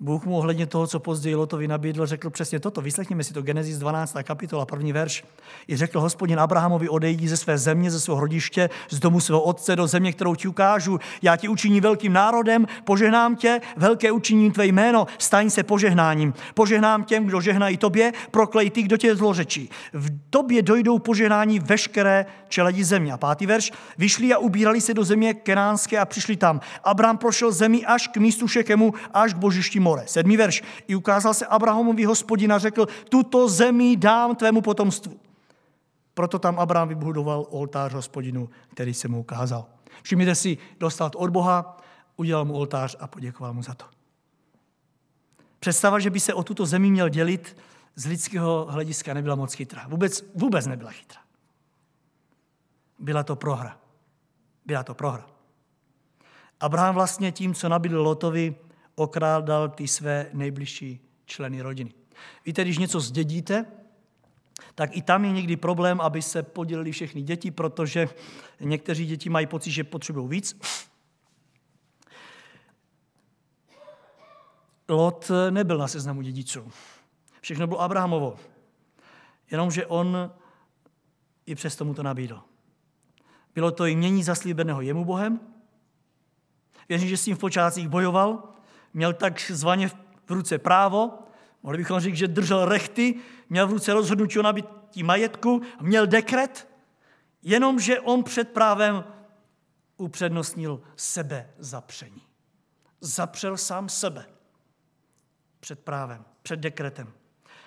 Bůh 0.00 0.24
mu 0.24 0.36
ohledně 0.36 0.66
toho, 0.66 0.86
co 0.86 1.00
později 1.00 1.34
Lotovi 1.34 1.68
nabídl, 1.68 2.06
řekl 2.06 2.30
přesně 2.30 2.60
toto. 2.60 2.80
Vyslechněme 2.80 3.24
si 3.24 3.34
to 3.34 3.42
Genesis 3.42 3.78
12. 3.78 4.16
kapitola, 4.22 4.66
první 4.66 4.92
verš. 4.92 5.24
I 5.68 5.76
řekl 5.76 6.00
hospodin 6.00 6.40
Abrahamovi, 6.40 6.88
odejdi 6.88 7.28
ze 7.28 7.36
své 7.36 7.58
země, 7.58 7.90
ze 7.90 8.00
svého 8.00 8.20
rodiště, 8.20 8.70
z 8.90 8.98
domu 8.98 9.20
svého 9.20 9.42
otce 9.42 9.76
do 9.76 9.86
země, 9.86 10.12
kterou 10.12 10.34
ti 10.34 10.48
ukážu. 10.48 10.98
Já 11.22 11.36
ti 11.36 11.48
učiní 11.48 11.80
velkým 11.80 12.12
národem, 12.12 12.66
požehnám 12.84 13.36
tě, 13.36 13.60
velké 13.76 14.12
učiním 14.12 14.52
tvé 14.52 14.66
jméno, 14.66 15.06
staň 15.18 15.50
se 15.50 15.62
požehnáním. 15.62 16.34
Požehnám 16.54 17.04
těm, 17.04 17.24
kdo 17.24 17.40
žehnají 17.40 17.76
tobě, 17.76 18.12
proklej 18.30 18.70
ty, 18.70 18.82
kdo 18.82 18.96
tě 18.96 19.16
zlořečí. 19.16 19.70
V 19.92 20.10
tobě 20.30 20.62
dojdou 20.62 20.98
požehnání 20.98 21.58
veškeré 21.58 22.26
čeledi 22.48 22.84
země. 22.84 23.12
A 23.12 23.16
pátý 23.16 23.46
verš. 23.46 23.72
Vyšli 23.98 24.32
a 24.32 24.38
ubírali 24.38 24.80
se 24.80 24.94
do 24.94 25.04
země 25.04 25.34
kenánské 25.34 25.98
a 25.98 26.04
přišli 26.04 26.36
tam. 26.36 26.60
Abraham 26.84 27.18
prošel 27.18 27.52
zemi 27.52 27.84
až 27.84 28.08
k 28.08 28.16
místu 28.16 28.48
Šekemu, 28.48 28.94
až 29.14 29.34
k 29.34 29.36
božišti 29.36 29.85
more. 29.86 30.02
Sedmý 30.06 30.36
verš. 30.36 30.62
I 30.88 30.94
ukázal 30.94 31.34
se 31.34 31.46
Abrahamovi 31.46 32.04
hospodina, 32.04 32.58
řekl, 32.58 32.86
tuto 33.08 33.48
zemi 33.48 33.96
dám 33.96 34.36
tvému 34.36 34.60
potomstvu. 34.60 35.20
Proto 36.14 36.38
tam 36.38 36.58
Abraham 36.58 36.88
vybudoval 36.88 37.46
oltář 37.50 37.92
hospodinu, 37.92 38.48
který 38.68 38.94
se 38.94 39.08
mu 39.08 39.20
ukázal. 39.20 39.66
Všimněte 40.02 40.34
si, 40.34 40.58
dostal 40.80 41.10
od 41.16 41.30
Boha, 41.30 41.76
udělal 42.16 42.44
mu 42.44 42.54
oltář 42.54 42.96
a 43.00 43.06
poděkoval 43.06 43.54
mu 43.54 43.62
za 43.62 43.74
to. 43.74 43.84
Představa, 45.60 45.98
že 45.98 46.10
by 46.10 46.20
se 46.20 46.34
o 46.34 46.42
tuto 46.42 46.66
zemi 46.66 46.90
měl 46.90 47.08
dělit, 47.08 47.56
z 47.96 48.06
lidského 48.06 48.66
hlediska 48.70 49.14
nebyla 49.14 49.34
moc 49.34 49.54
chytrá. 49.54 49.86
Vůbec, 49.88 50.24
vůbec 50.34 50.66
nebyla 50.66 50.90
chytrá. 50.90 51.20
Byla 52.98 53.22
to 53.22 53.36
prohra. 53.36 53.78
Byla 54.66 54.82
to 54.82 54.94
prohra. 54.94 55.26
Abraham 56.60 56.94
vlastně 56.94 57.32
tím, 57.32 57.54
co 57.54 57.68
nabídl 57.68 58.02
Lotovi, 58.02 58.54
okrádal 58.96 59.68
ty 59.68 59.88
své 59.88 60.30
nejbližší 60.32 61.00
členy 61.26 61.62
rodiny. 61.62 61.92
Víte, 62.46 62.62
když 62.62 62.78
něco 62.78 63.00
zdědíte, 63.00 63.66
tak 64.74 64.96
i 64.96 65.02
tam 65.02 65.24
je 65.24 65.32
někdy 65.32 65.56
problém, 65.56 66.00
aby 66.00 66.22
se 66.22 66.42
podělili 66.42 66.92
všechny 66.92 67.22
děti, 67.22 67.50
protože 67.50 68.08
někteří 68.60 69.06
děti 69.06 69.30
mají 69.30 69.46
pocit, 69.46 69.70
že 69.70 69.84
potřebují 69.84 70.28
víc. 70.28 70.60
Lot 74.88 75.30
nebyl 75.50 75.78
na 75.78 75.88
seznamu 75.88 76.22
dědiců. 76.22 76.72
Všechno 77.40 77.66
bylo 77.66 77.80
Abrahamovo. 77.80 78.36
Jenomže 79.50 79.86
on 79.86 80.32
i 81.46 81.54
přesto 81.54 81.84
mu 81.84 81.94
to 81.94 82.02
nabídl. 82.02 82.42
Bylo 83.54 83.70
to 83.70 83.86
jmění 83.86 84.22
zaslíbeného 84.22 84.80
jemu 84.80 85.04
Bohem. 85.04 85.40
Věřím, 86.88 87.08
že 87.08 87.16
s 87.16 87.24
tím 87.24 87.36
v 87.36 87.38
počátcích 87.38 87.88
bojoval. 87.88 88.55
Měl 88.94 89.12
takzvaně 89.12 89.88
v 89.88 90.30
ruce 90.30 90.58
právo. 90.58 91.18
Mohli 91.62 91.78
bychom 91.78 92.00
říct, 92.00 92.16
že 92.16 92.28
držel 92.28 92.64
rechty. 92.64 93.14
Měl 93.50 93.66
v 93.66 93.70
ruce 93.70 93.92
rozhodnutí 93.92 94.38
o 94.38 94.42
nabití 94.42 95.02
majetku. 95.02 95.62
Měl 95.80 96.06
dekret. 96.06 96.68
Jenomže 97.42 98.00
on 98.00 98.24
před 98.24 98.52
právem 98.52 99.04
upřednostnil 99.96 100.80
sebe 100.96 101.50
zapření. 101.58 102.22
Zapřel 103.00 103.56
sám 103.56 103.88
sebe 103.88 104.26
před 105.60 105.80
právem, 105.80 106.24
před 106.42 106.60
dekretem. 106.60 107.12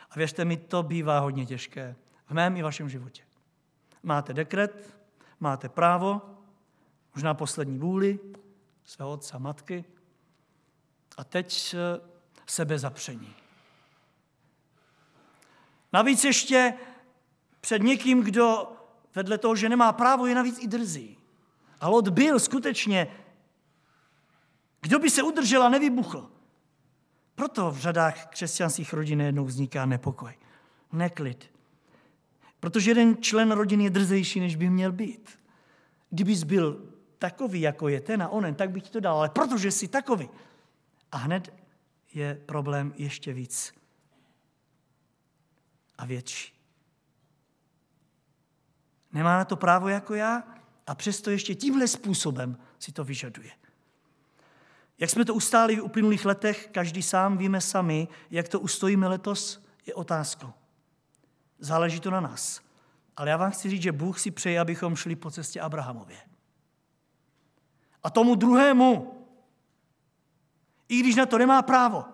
A 0.10 0.16
věřte 0.16 0.46
mi, 0.46 0.58
to 0.58 0.84
bývá 0.84 1.20
hodně 1.20 1.46
těžké 1.46 1.96
v 2.26 2.32
mém 2.32 2.58
i 2.58 2.62
vašem 2.62 2.90
životě. 2.90 3.24
Máte 4.04 4.34
dekret, 4.34 4.96
máte 5.40 5.70
právo, 5.70 6.22
možná 7.16 7.34
poslední 7.34 7.80
vůli 7.80 8.20
svého 8.84 9.12
otce 9.12 9.36
a 9.36 9.40
matky 9.40 9.86
a 11.18 11.24
teď 11.24 11.76
eh, 11.78 12.02
sebe 12.46 12.80
zapření. 12.80 13.36
Navíc 15.94 16.24
ještě 16.24 16.74
před 17.62 17.82
někým, 17.82 18.24
kdo 18.24 18.72
vedle 19.16 19.38
toho, 19.38 19.56
že 19.56 19.70
nemá 19.70 19.94
právo, 19.94 20.26
je 20.26 20.36
navíc 20.36 20.64
i 20.64 20.68
drzí. 20.68 21.18
A 21.82 21.88
Lot 21.88 22.10
byl 22.10 22.40
skutečně, 22.40 23.08
kdo 24.82 25.00
by 25.00 25.10
se 25.10 25.24
udržel 25.24 25.64
a 25.64 25.70
nevybuchl. 25.70 26.32
Proto 27.36 27.72
v 27.72 27.78
řadách 27.78 28.26
křesťanských 28.26 28.94
rodin 28.94 29.22
jednou 29.22 29.46
vzniká 29.46 29.86
nepokoj, 29.86 30.34
neklid. 30.92 31.52
Protože 32.60 32.92
jeden 32.92 33.18
člen 33.22 33.52
rodiny 33.52 33.84
je 33.84 33.90
drzejší, 33.90 34.40
než 34.40 34.56
by 34.56 34.70
měl 34.70 34.92
být. 34.92 35.40
Kdybys 36.10 36.44
byl 36.44 36.90
takový, 37.20 37.62
jako 37.62 37.88
je 37.88 38.02
ten 38.02 38.24
a 38.24 38.30
onen, 38.30 38.56
tak 38.56 38.72
bych 38.72 38.84
ti 38.84 38.90
to 38.90 39.00
dal, 39.00 39.18
ale 39.18 39.30
protože 39.30 39.72
jsi 39.72 39.88
takový. 39.88 40.30
A 41.12 41.18
hned 41.18 41.54
je 42.14 42.36
problém 42.46 42.94
ještě 42.98 43.34
víc 43.34 43.74
a 45.98 46.06
větší. 46.06 46.54
Nemá 49.12 49.38
na 49.38 49.46
to 49.46 49.56
právo 49.56 49.88
jako 49.88 50.14
já 50.14 50.44
a 50.88 50.96
přesto 50.96 51.30
ještě 51.30 51.56
tímhle 51.56 51.88
způsobem 51.88 52.58
si 52.80 52.92
to 52.92 53.04
vyžaduje. 53.04 53.52
Jak 55.00 55.10
jsme 55.10 55.26
to 55.26 55.34
ustáli 55.34 55.76
v 55.76 55.84
uplynulých 55.84 56.26
letech, 56.26 56.70
každý 56.72 57.04
sám 57.04 57.38
víme 57.38 57.62
sami, 57.62 58.08
jak 58.32 58.48
to 58.48 58.60
ustojíme 58.60 59.08
letos, 59.08 59.64
je 59.86 59.94
otázkou. 59.94 60.54
Záleží 61.60 62.00
to 62.00 62.12
na 62.12 62.20
nás. 62.20 62.62
Ale 63.18 63.30
já 63.30 63.38
vám 63.38 63.52
chci 63.52 63.70
říct, 63.70 63.82
že 63.82 63.92
Bůh 63.92 64.20
si 64.20 64.32
přeje, 64.32 64.60
abychom 64.60 64.96
šli 64.96 65.16
po 65.16 65.32
cestě 65.32 65.62
Abrahamově. 65.62 66.18
A 68.04 68.10
tomu 68.10 68.36
druhému, 68.36 69.19
i 70.90 71.00
když 71.00 71.16
na 71.16 71.26
to 71.26 71.38
nemá 71.38 71.62
právo, 71.62 72.06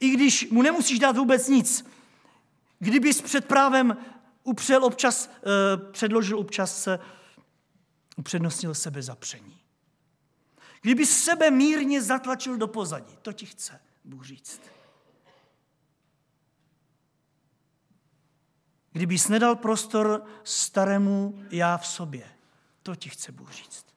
i 0.00 0.10
když 0.10 0.50
mu 0.50 0.62
nemusíš 0.62 0.98
dát 0.98 1.16
vůbec 1.16 1.48
nic, 1.48 1.86
kdybys 2.78 3.22
před 3.22 3.44
právem 3.44 3.96
upřel 4.42 4.84
občas, 4.84 5.30
eh, 5.36 5.76
předložil 5.92 6.38
občas, 6.38 6.86
eh, 6.86 6.98
upřednostnil 8.16 8.74
sebe 8.74 9.02
zapření. 9.02 9.60
Kdyby 10.80 11.06
sebe 11.06 11.50
mírně 11.50 12.02
zatlačil 12.02 12.56
do 12.56 12.68
pozadí. 12.68 13.18
To 13.22 13.32
ti 13.32 13.46
chce 13.46 13.80
Bůh 14.04 14.26
říct. 14.26 14.60
Kdyby 18.92 19.16
nedal 19.28 19.56
prostor 19.56 20.26
starému 20.44 21.44
já 21.50 21.76
v 21.76 21.86
sobě. 21.86 22.30
To 22.82 22.96
ti 22.96 23.08
chce 23.08 23.32
Bůh 23.32 23.52
říct. 23.52 23.93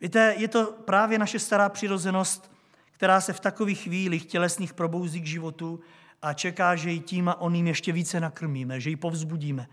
Víte, 0.00 0.34
je 0.38 0.48
to 0.48 0.72
právě 0.72 1.18
naše 1.18 1.38
stará 1.38 1.68
přirozenost, 1.68 2.50
která 2.92 3.20
se 3.20 3.32
v 3.32 3.40
takových 3.40 3.82
chvílích 3.82 4.26
tělesných 4.26 4.74
probouzí 4.74 5.20
k 5.20 5.26
životu 5.26 5.80
a 6.22 6.32
čeká, 6.32 6.76
že 6.76 6.90
ji 6.90 7.00
tím 7.00 7.28
a 7.28 7.40
oným 7.40 7.66
ještě 7.66 7.92
více 7.92 8.20
nakrmíme, 8.20 8.80
že 8.80 8.90
ji 8.90 8.96
povzbudíme, 8.96 9.66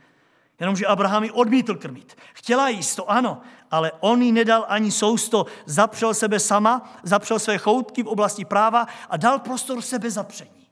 Jenomže 0.60 0.88
Abraham 0.88 1.24
ji 1.24 1.32
odmítl 1.32 1.76
krmit. 1.76 2.18
Chtěla 2.34 2.70
jíst 2.70 2.96
to, 2.96 3.12
ano, 3.12 3.42
ale 3.72 3.92
on 4.00 4.22
jí 4.22 4.32
nedal 4.32 4.66
ani 4.68 4.92
sousto. 4.92 5.46
Zapřel 5.66 6.14
sebe 6.14 6.40
sama, 6.40 7.00
zapřel 7.04 7.40
své 7.40 7.58
choutky 7.58 8.04
v 8.04 8.08
oblasti 8.08 8.46
práva 8.46 8.88
a 9.10 9.18
dal 9.18 9.40
prostor 9.40 9.82
sebe 9.82 10.12
zapření. 10.12 10.68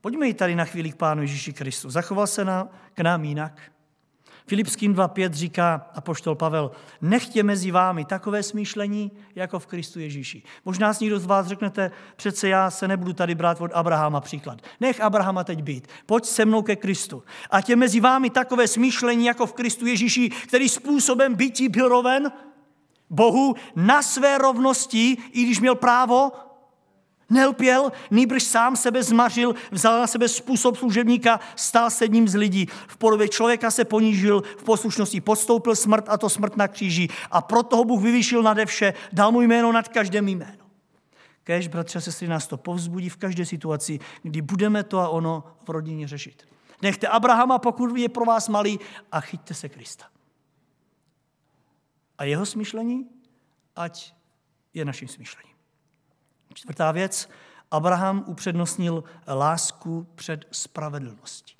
Pojďme 0.00 0.28
i 0.28 0.34
tady 0.34 0.54
na 0.54 0.64
chvíli 0.64 0.92
k 0.92 0.96
Pánu 0.96 1.22
Ježíši 1.22 1.52
Kristu. 1.52 1.90
Zachoval 1.90 2.26
se 2.26 2.44
na, 2.44 2.68
k 2.94 3.00
nám 3.00 3.24
jinak. 3.24 3.60
Filipským 4.50 4.94
2.5 4.94 5.32
říká 5.32 5.86
apoštol 5.94 6.34
Pavel, 6.34 6.70
nechtě 7.00 7.42
mezi 7.42 7.70
vámi 7.70 8.04
takové 8.04 8.42
smýšlení, 8.42 9.12
jako 9.34 9.58
v 9.58 9.66
Kristu 9.66 10.00
Ježíši. 10.00 10.42
Možná 10.64 10.94
si 10.94 11.04
někdo 11.04 11.18
z 11.18 11.26
vás 11.26 11.46
řeknete, 11.46 11.90
přece 12.16 12.48
já 12.48 12.70
se 12.70 12.88
nebudu 12.88 13.12
tady 13.12 13.34
brát 13.34 13.60
od 13.60 13.70
Abrahama 13.74 14.20
příklad. 14.20 14.58
Nech 14.80 15.00
Abrahama 15.00 15.44
teď 15.44 15.62
být. 15.62 15.88
Pojď 16.06 16.24
se 16.24 16.44
mnou 16.44 16.62
ke 16.62 16.76
Kristu. 16.76 17.22
A 17.50 17.60
tě 17.60 17.76
mezi 17.76 18.00
vámi 18.00 18.30
takové 18.30 18.68
smýšlení, 18.68 19.26
jako 19.26 19.46
v 19.46 19.52
Kristu 19.52 19.86
Ježíši, 19.86 20.30
který 20.30 20.68
způsobem 20.68 21.34
bytí 21.34 21.68
byl 21.68 21.88
roven 21.88 22.32
Bohu 23.10 23.54
na 23.76 24.02
své 24.02 24.38
rovnosti, 24.38 25.16
i 25.32 25.44
když 25.44 25.60
měl 25.60 25.74
právo, 25.74 26.32
Nelpěl, 27.30 27.92
nýbrž 28.10 28.42
sám 28.42 28.76
sebe 28.76 29.02
zmařil, 29.02 29.54
vzal 29.70 30.00
na 30.00 30.06
sebe 30.06 30.28
způsob 30.28 30.76
služebníka, 30.76 31.40
stál 31.56 31.90
se 31.90 32.04
jedním 32.04 32.28
z 32.28 32.34
lidí. 32.34 32.66
V 32.86 32.96
podobě 32.96 33.28
člověka 33.28 33.70
se 33.70 33.84
ponížil, 33.84 34.42
v 34.58 34.62
poslušnosti 34.64 35.20
podstoupil 35.20 35.76
smrt 35.76 36.08
a 36.08 36.18
to 36.18 36.28
smrt 36.28 36.56
na 36.56 36.68
kříži. 36.68 37.08
A 37.30 37.42
proto 37.42 37.76
ho 37.76 37.84
Bůh 37.84 38.02
vyvýšil 38.02 38.42
nade 38.42 38.66
vše, 38.66 38.94
dal 39.12 39.32
mu 39.32 39.40
jméno 39.40 39.72
nad 39.72 39.88
každém 39.88 40.28
jméno. 40.28 40.64
Kéž, 41.44 41.68
bratře 41.68 41.98
a 41.98 42.00
sestry, 42.00 42.28
nás 42.28 42.46
to 42.46 42.56
povzbudí 42.56 43.08
v 43.08 43.16
každé 43.16 43.46
situaci, 43.46 43.98
kdy 44.22 44.42
budeme 44.42 44.82
to 44.82 44.98
a 44.98 45.08
ono 45.08 45.44
v 45.66 45.70
rodině 45.70 46.08
řešit. 46.08 46.48
Nechte 46.82 47.08
Abrahama, 47.08 47.58
pokud 47.58 47.96
je 47.96 48.08
pro 48.08 48.24
vás 48.24 48.48
malý, 48.48 48.80
a 49.12 49.20
chyťte 49.20 49.54
se 49.54 49.68
Krista. 49.68 50.04
A 52.18 52.24
jeho 52.24 52.46
smýšlení, 52.46 53.08
ať 53.76 54.14
je 54.74 54.84
naším 54.84 55.08
smýšlením. 55.08 55.49
Čtvrtá 56.54 56.92
věc, 56.92 57.28
Abraham 57.70 58.24
upřednostnil 58.26 59.04
lásku 59.28 60.06
před 60.14 60.44
spravedlností. 60.50 61.54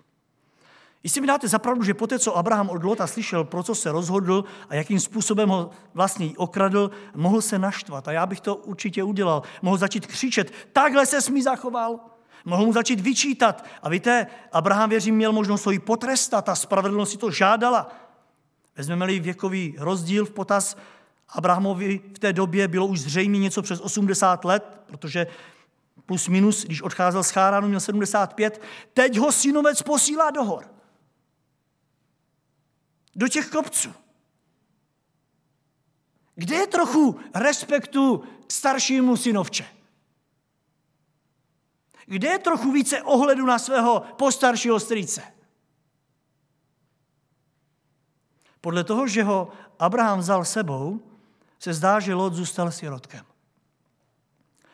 Jestli 1.03 1.20
mi 1.20 1.26
dáte 1.26 1.48
zapravdu, 1.48 1.83
že 1.83 1.94
poté, 1.94 2.18
co 2.18 2.37
Abraham 2.37 2.70
od 2.70 2.85
Lota 2.85 3.07
slyšel, 3.07 3.44
pro 3.44 3.62
co 3.62 3.74
se 3.74 3.92
rozhodl 3.92 4.44
a 4.68 4.74
jakým 4.74 5.00
způsobem 5.00 5.48
ho 5.48 5.70
vlastně 5.94 6.33
okradl, 6.37 6.90
mohl 7.14 7.40
se 7.42 7.59
naštvat. 7.59 8.09
A 8.09 8.12
já 8.12 8.26
bych 8.26 8.40
to 8.40 8.57
určitě 8.57 9.03
udělal. 9.03 9.42
Mohl 9.62 9.76
začít 9.76 10.07
křičet, 10.07 10.53
takhle 10.72 11.07
se 11.07 11.33
mi 11.33 11.42
zachoval. 11.42 12.00
Mohl 12.44 12.66
mu 12.66 12.72
začít 12.72 13.00
vyčítat. 13.00 13.64
A 13.83 13.88
víte, 13.88 14.26
Abraham, 14.53 14.90
věřím, 14.90 15.14
měl 15.14 15.33
možnost 15.33 15.66
ho 15.66 15.72
i 15.72 15.79
potrestat. 15.79 16.48
A 16.48 16.55
spravedlnost 16.55 17.12
si 17.12 17.18
to 17.18 17.31
žádala. 17.31 17.90
Vezmeme-li 18.76 19.20
věkový 19.20 19.74
rozdíl 19.79 20.26
v 20.26 20.31
potaz, 20.31 20.76
Abrahamovi 21.32 22.00
v 22.14 22.18
té 22.18 22.32
době 22.32 22.68
bylo 22.68 22.86
už 22.86 23.00
zřejmě 23.00 23.40
něco 23.40 23.62
přes 23.62 23.80
80 23.80 24.44
let, 24.44 24.80
protože 24.86 25.26
plus 26.06 26.28
minus, 26.28 26.64
když 26.64 26.82
odcházel 26.82 27.24
z 27.24 27.30
Cháránu, 27.30 27.68
měl 27.68 27.80
75. 27.80 28.62
Teď 28.94 29.18
ho 29.18 29.32
synovec 29.32 29.82
posílá 29.82 30.30
do 30.30 30.44
hor. 30.44 30.74
Do 33.16 33.28
těch 33.28 33.50
kopců. 33.50 33.94
Kde 36.34 36.56
je 36.56 36.66
trochu 36.66 37.20
respektu 37.34 38.24
k 38.46 38.52
staršímu 38.52 39.16
synovče? 39.16 39.66
Kde 42.06 42.28
je 42.28 42.38
trochu 42.38 42.72
více 42.72 43.02
ohledu 43.02 43.46
na 43.46 43.58
svého 43.58 44.00
postaršího 44.00 44.80
strýce? 44.80 45.22
Podle 48.60 48.84
toho, 48.84 49.08
že 49.08 49.22
ho 49.22 49.52
Abraham 49.78 50.18
vzal 50.18 50.44
sebou, 50.44 51.00
se 51.61 51.75
zdá, 51.75 52.01
že 52.01 52.14
Lot 52.14 52.35
zůstal 52.35 52.70
sirotkem. 52.70 53.25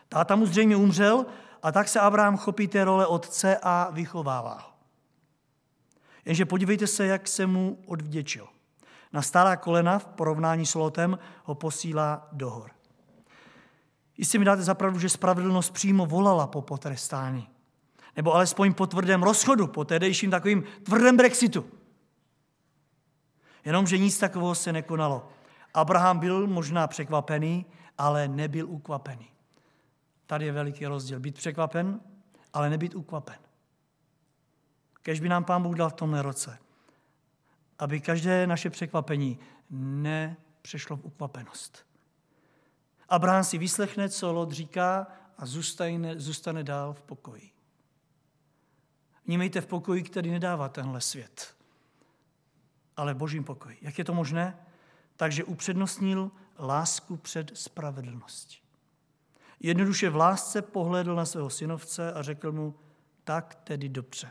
Táta 0.09 0.37
mu 0.37 0.47
zřejmě 0.47 0.77
umřel 0.77 1.27
a 1.63 1.73
tak 1.73 1.89
se 1.89 2.01
Abraham 2.01 2.37
chopí 2.37 2.69
té 2.69 2.85
role 2.85 3.07
otce 3.07 3.59
a 3.63 3.91
vychovává 3.91 4.55
ho. 4.55 4.73
Jenže 6.25 6.45
podívejte 6.45 6.87
se, 6.87 7.07
jak 7.07 7.29
se 7.29 7.47
mu 7.47 7.79
odvděčil. 7.87 8.49
Na 9.13 9.23
stará 9.23 9.57
kolena 9.57 9.99
v 9.99 10.07
porovnání 10.07 10.67
s 10.67 10.75
Lotem 10.75 11.19
ho 11.45 11.55
posílá 11.55 12.29
do 12.33 12.51
hor. 12.51 12.71
Jistě 14.17 14.39
mi 14.39 14.45
dáte 14.45 14.63
zapravdu, 14.63 14.99
že 14.99 15.09
spravedlnost 15.09 15.71
přímo 15.71 16.07
volala 16.07 16.47
po 16.47 16.63
potrestání. 16.63 17.49
Nebo 18.17 18.35
alespoň 18.35 18.75
po 18.75 18.87
tvrdém 18.87 19.23
rozchodu, 19.23 19.67
po 19.67 19.85
tehdejším 19.85 20.31
takovým 20.31 20.65
tvrdém 20.83 21.17
Brexitu. 21.17 21.67
Jenomže 23.65 23.99
nic 23.99 24.19
takového 24.19 24.55
se 24.55 24.73
nekonalo. 24.73 25.29
Abraham 25.77 26.19
byl 26.19 26.47
možná 26.47 26.87
překvapený, 26.87 27.67
ale 27.99 28.29
nebyl 28.29 28.71
ukvapený. 28.71 29.31
Tady 30.27 30.47
je 30.47 30.53
veliký 30.53 30.87
rozdíl. 30.87 31.21
Být 31.21 31.35
překvapen, 31.35 32.01
ale 32.53 32.71
nebýt 32.71 32.95
ukvapen. 32.95 33.39
Kež 35.03 35.21
by 35.21 35.29
nám 35.29 35.45
Pán 35.45 35.63
Bůh 35.63 35.77
dal 35.77 35.91
v 35.91 35.93
tomhle 35.93 36.23
roce, 36.23 36.59
aby 37.79 38.01
každé 38.01 38.47
naše 38.47 38.71
překvapení 38.71 39.39
nepřešlo 39.71 40.97
v 40.97 41.05
ukvapenost. 41.05 41.87
Abraham 43.09 43.45
si 43.45 43.59
vyslechne, 43.59 44.09
co 44.09 44.33
Lot 44.33 44.53
říká 44.53 45.07
a 45.39 45.47
zůstane, 45.47 46.21
zůstane 46.21 46.65
dál 46.65 46.95
v 46.95 47.03
pokoji. 47.03 47.51
Vnímejte 49.27 49.61
v 49.61 49.67
pokoji, 49.67 50.03
který 50.03 50.31
nedává 50.31 50.69
tenhle 50.69 51.01
svět, 51.01 51.57
ale 52.97 53.15
v 53.15 53.17
božím 53.17 53.45
pokoji. 53.45 53.79
Jak 53.83 53.99
je 53.99 54.05
to 54.05 54.15
možné? 54.15 54.59
Takže 55.17 55.45
upřednostnil 55.45 56.31
lásku 56.59 57.17
před 57.17 57.51
spravedlností. 57.55 58.59
Jednoduše 59.61 60.11
v 60.11 60.17
lásce 60.17 60.63
pohlédl 60.63 61.15
na 61.15 61.25
svého 61.25 61.51
synovce 61.51 62.13
a 62.13 62.23
řekl 62.23 62.53
mu, 62.53 62.75
tak 63.25 63.55
tedy 63.55 63.89
dobře. 63.89 64.31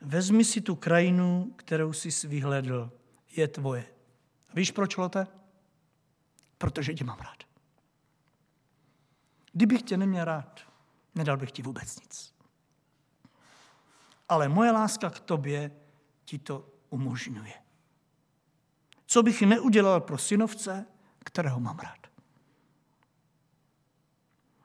Vezmi 0.00 0.44
si 0.44 0.60
tu 0.60 0.74
krajinu, 0.74 1.54
kterou 1.56 1.92
jsi 1.92 2.28
vyhledl, 2.28 2.92
je 3.36 3.48
tvoje. 3.48 3.86
Víš 4.54 4.70
proč, 4.70 4.96
Lote? 4.96 5.26
Protože 6.58 6.94
tě 6.94 7.04
mám 7.04 7.18
rád. 7.18 7.42
Kdybych 9.52 9.82
tě 9.82 9.96
neměl 9.96 10.24
rád, 10.24 10.60
nedal 11.14 11.36
bych 11.36 11.52
ti 11.52 11.62
vůbec 11.62 12.00
nic. 12.00 12.34
Ale 14.28 14.48
moje 14.48 14.70
láska 14.70 15.10
k 15.10 15.20
tobě 15.20 15.70
ti 16.24 16.38
to 16.38 16.68
umožňuje. 16.90 17.54
Co 19.12 19.22
bych 19.22 19.42
neudělal 19.42 20.00
pro 20.00 20.18
synovce, 20.18 20.86
kterého 21.24 21.60
mám 21.60 21.78
rád. 21.78 21.98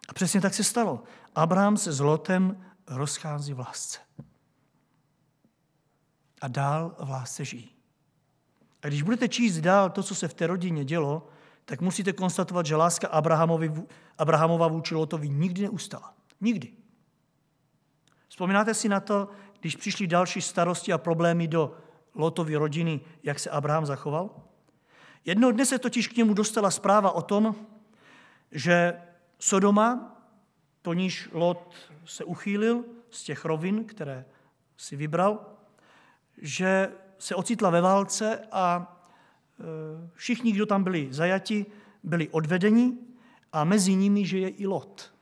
A 0.09 0.13
přesně 0.13 0.41
tak 0.41 0.53
se 0.53 0.63
stalo. 0.63 1.03
Abraham 1.35 1.77
se 1.77 1.93
s 1.93 1.99
Lotem 1.99 2.65
rozchází 2.87 3.53
v 3.53 3.59
lásce. 3.59 3.99
A 6.41 6.47
dál 6.47 6.95
v 6.99 7.09
lásce 7.09 7.45
žijí. 7.45 7.75
A 8.83 8.87
když 8.87 9.01
budete 9.01 9.29
číst 9.29 9.59
dál 9.59 9.89
to, 9.89 10.03
co 10.03 10.15
se 10.15 10.27
v 10.27 10.33
té 10.33 10.47
rodině 10.47 10.85
dělo, 10.85 11.27
tak 11.65 11.81
musíte 11.81 12.13
konstatovat, 12.13 12.65
že 12.65 12.75
láska 12.75 13.07
Abrahamovi, 13.07 13.73
Abrahamova 14.17 14.67
vůči 14.67 14.95
Lotovi 14.95 15.29
nikdy 15.29 15.61
neustala. 15.61 16.13
Nikdy. 16.41 16.73
Vzpomínáte 18.27 18.73
si 18.73 18.89
na 18.89 18.99
to, 18.99 19.29
když 19.59 19.75
přišly 19.75 20.07
další 20.07 20.41
starosti 20.41 20.93
a 20.93 20.97
problémy 20.97 21.47
do 21.47 21.77
Lotovy 22.17 22.55
rodiny, 22.55 22.99
jak 23.23 23.39
se 23.39 23.49
Abraham 23.49 23.85
zachoval? 23.85 24.29
Jednoho 25.25 25.51
dne 25.51 25.65
se 25.65 25.79
totiž 25.79 26.07
k 26.07 26.15
němu 26.15 26.33
dostala 26.33 26.71
zpráva 26.71 27.11
o 27.11 27.21
tom, 27.21 27.55
že 28.51 29.01
Sodoma, 29.39 30.17
po 30.81 30.93
níž 30.93 31.29
Lot 31.33 31.75
se 32.05 32.23
uchýlil 32.23 32.83
z 33.09 33.23
těch 33.23 33.45
rovin, 33.45 33.85
které 33.85 34.25
si 34.77 34.95
vybral, 34.95 35.45
že 36.37 36.91
se 37.19 37.35
ocitla 37.35 37.69
ve 37.69 37.81
válce 37.81 38.47
a 38.51 38.97
e, 39.59 39.63
všichni, 40.13 40.51
kdo 40.51 40.65
tam 40.65 40.83
byli 40.83 41.07
zajati, 41.11 41.65
byli 42.03 42.29
odvedeni 42.29 42.97
a 43.53 43.63
mezi 43.63 43.95
nimi, 43.95 44.25
že 44.25 44.39
je 44.39 44.49
i 44.49 44.67
Lot. 44.67 45.13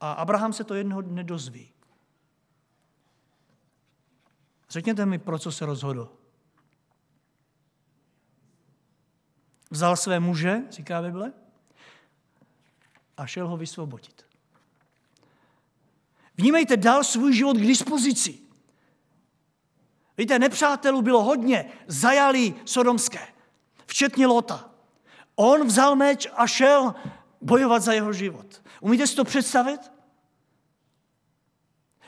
A 0.00 0.12
Abraham 0.12 0.52
se 0.52 0.64
to 0.64 0.74
jednoho 0.74 1.02
dne 1.02 1.24
dozví. 1.24 1.70
Řekněte 4.70 5.06
mi, 5.06 5.18
pro 5.18 5.38
co 5.38 5.52
se 5.52 5.66
rozhodl. 5.66 6.23
Vzal 9.74 9.96
své 9.96 10.20
muže, 10.20 10.62
říká 10.70 11.02
Bible, 11.02 11.32
a 13.16 13.26
šel 13.26 13.48
ho 13.48 13.56
vysvobodit. 13.56 14.26
Vnímejte, 16.36 16.76
dal 16.76 17.04
svůj 17.04 17.34
život 17.34 17.56
k 17.56 17.66
dispozici. 17.66 18.38
Víte, 20.18 20.38
nepřátelů 20.38 21.02
bylo 21.02 21.22
hodně, 21.22 21.72
zajali 21.86 22.54
sodomské, 22.64 23.26
včetně 23.86 24.26
Lota. 24.26 24.70
On 25.34 25.66
vzal 25.66 25.96
meč 25.96 26.28
a 26.36 26.46
šel 26.46 26.94
bojovat 27.40 27.82
za 27.82 27.92
jeho 27.92 28.12
život. 28.12 28.62
Umíte 28.80 29.06
si 29.06 29.16
to 29.16 29.24
představit? 29.24 29.80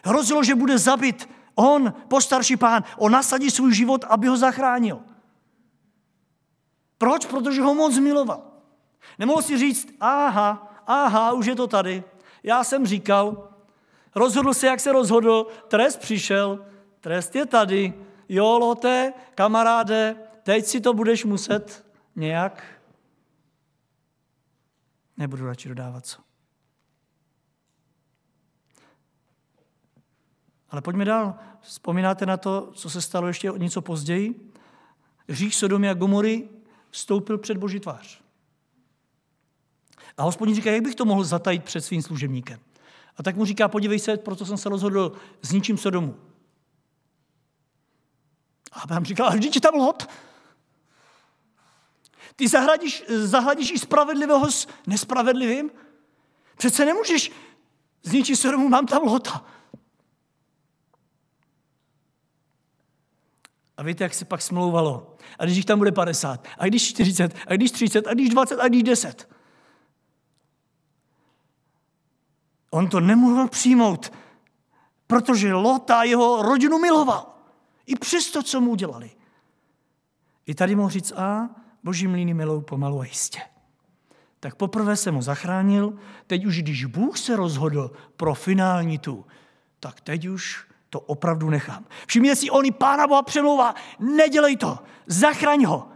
Hrozilo, 0.04 0.44
že 0.44 0.54
bude 0.54 0.78
zabit 0.78 1.28
on, 1.54 1.94
postarší 2.08 2.56
pán, 2.56 2.84
on 2.96 3.12
nasadí 3.12 3.50
svůj 3.50 3.74
život, 3.74 4.04
aby 4.04 4.26
ho 4.26 4.36
zachránil. 4.36 5.15
Proč? 6.98 7.26
Protože 7.26 7.62
ho 7.62 7.74
moc 7.74 7.98
miloval. 7.98 8.42
Nemohl 9.18 9.42
si 9.42 9.58
říct, 9.58 9.88
aha, 10.00 10.82
aha, 10.86 11.32
už 11.32 11.46
je 11.46 11.54
to 11.56 11.66
tady. 11.66 12.04
Já 12.42 12.64
jsem 12.64 12.86
říkal, 12.86 13.48
rozhodl 14.14 14.54
se, 14.54 14.66
jak 14.66 14.80
se 14.80 14.92
rozhodl, 14.92 15.46
trest 15.68 15.96
přišel, 15.96 16.66
trest 17.00 17.34
je 17.34 17.46
tady. 17.46 17.94
Jo, 18.28 18.58
Lote, 18.58 19.12
kamaráde, 19.34 20.16
teď 20.42 20.66
si 20.66 20.80
to 20.80 20.94
budeš 20.94 21.24
muset 21.24 21.86
nějak. 22.16 22.64
Nebudu 25.16 25.46
radši 25.46 25.68
dodávat 25.68 26.06
co. 26.06 26.22
Ale 30.70 30.82
pojďme 30.82 31.04
dál. 31.04 31.34
Vzpomínáte 31.60 32.26
na 32.26 32.36
to, 32.36 32.72
co 32.74 32.90
se 32.90 33.02
stalo 33.02 33.26
ještě 33.26 33.52
něco 33.56 33.82
později? 33.82 34.52
Hřích 35.28 35.54
Sodomy 35.54 35.88
a 35.90 35.94
Gomory 35.94 36.48
vstoupil 36.90 37.38
před 37.38 37.56
Boží 37.56 37.80
tvář. 37.80 38.20
A 40.16 40.22
hospodin 40.22 40.54
říká, 40.54 40.70
jak 40.70 40.82
bych 40.82 40.94
to 40.94 41.04
mohl 41.04 41.24
zatajit 41.24 41.64
před 41.64 41.80
svým 41.80 42.02
služebníkem. 42.02 42.60
A 43.16 43.22
tak 43.22 43.36
mu 43.36 43.44
říká, 43.44 43.68
podívej 43.68 43.98
se, 43.98 44.16
proto 44.16 44.46
jsem 44.46 44.56
se 44.56 44.68
rozhodl 44.68 45.12
s 45.42 45.52
ničím 45.52 45.78
Sodomu. 45.78 46.16
A 48.72 48.80
Abraham 48.80 49.04
říká, 49.04 49.26
ale 49.26 49.36
vždyť 49.36 49.60
tam 49.60 49.74
Lot. 49.74 50.06
Ty 52.36 52.48
zahradíš, 52.48 53.04
zahladíš 53.08 53.70
i 53.70 53.78
spravedlivého 53.78 54.50
s 54.50 54.68
nespravedlivým? 54.86 55.70
Přece 56.56 56.84
nemůžeš 56.84 57.32
zničit 58.02 58.36
Sodomu, 58.36 58.68
mám 58.68 58.86
tam 58.86 59.02
Lota. 59.02 59.44
A 63.76 63.82
víte, 63.82 64.04
jak 64.04 64.14
se 64.14 64.24
pak 64.24 64.42
smlouvalo? 64.42 65.16
A 65.38 65.44
když 65.44 65.56
jich 65.56 65.64
tam 65.64 65.78
bude 65.78 65.92
50, 65.92 66.48
a 66.58 66.66
když 66.66 66.88
40, 66.88 67.34
a 67.46 67.54
když 67.54 67.70
30, 67.70 68.06
a 68.06 68.14
když 68.14 68.28
20, 68.28 68.60
a 68.60 68.68
když 68.68 68.82
10. 68.82 69.28
On 72.70 72.88
to 72.88 73.00
nemohl 73.00 73.48
přijmout, 73.48 74.12
protože 75.06 75.54
Lota 75.54 76.02
jeho 76.02 76.42
rodinu 76.42 76.78
miloval. 76.78 77.26
I 77.86 77.96
přesto, 77.96 78.42
co 78.42 78.60
mu 78.60 78.70
udělali. 78.70 79.10
I 80.46 80.54
tady 80.54 80.74
mohl 80.74 80.90
říct, 80.90 81.12
a 81.12 81.50
boží 81.84 82.06
mlíny 82.06 82.34
milou 82.34 82.60
pomalu 82.60 83.00
a 83.00 83.04
jistě. 83.04 83.40
Tak 84.40 84.54
poprvé 84.54 84.96
jsem 84.96 85.14
ho 85.14 85.22
zachránil, 85.22 85.98
teď 86.26 86.44
už 86.44 86.62
když 86.62 86.84
Bůh 86.84 87.18
se 87.18 87.36
rozhodl 87.36 87.90
pro 88.16 88.34
finální 88.34 88.98
tu, 88.98 89.26
tak 89.80 90.00
teď 90.00 90.26
už 90.28 90.66
to 90.96 91.00
opravdu 91.00 91.50
nechám. 91.50 91.84
Všimněte 92.06 92.36
si, 92.36 92.50
on 92.50 92.64
i 92.64 92.72
Pána 92.72 93.06
Boha 93.06 93.22
přemlouvá, 93.22 93.74
nedělej 93.98 94.56
to, 94.56 94.78
zachraň 95.06 95.64
ho. 95.64 95.88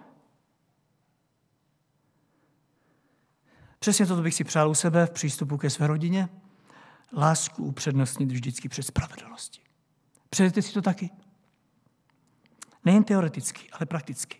Přesně 3.79 4.07
toto 4.07 4.23
bych 4.23 4.35
si 4.35 4.45
přál 4.45 4.71
u 4.71 4.75
sebe 4.75 5.07
v 5.07 5.11
přístupu 5.11 5.57
ke 5.57 5.71
své 5.71 5.87
rodině. 5.87 6.29
Lásku 7.17 7.65
upřednostnit 7.65 8.33
vždycky 8.33 8.69
před 8.69 8.83
spravedlností. 8.83 9.61
Přejete 10.31 10.63
si 10.63 10.73
to 10.73 10.83
taky? 10.83 11.11
Nejen 12.85 13.05
teoreticky, 13.05 13.71
ale 13.73 13.87
prakticky. 13.87 14.39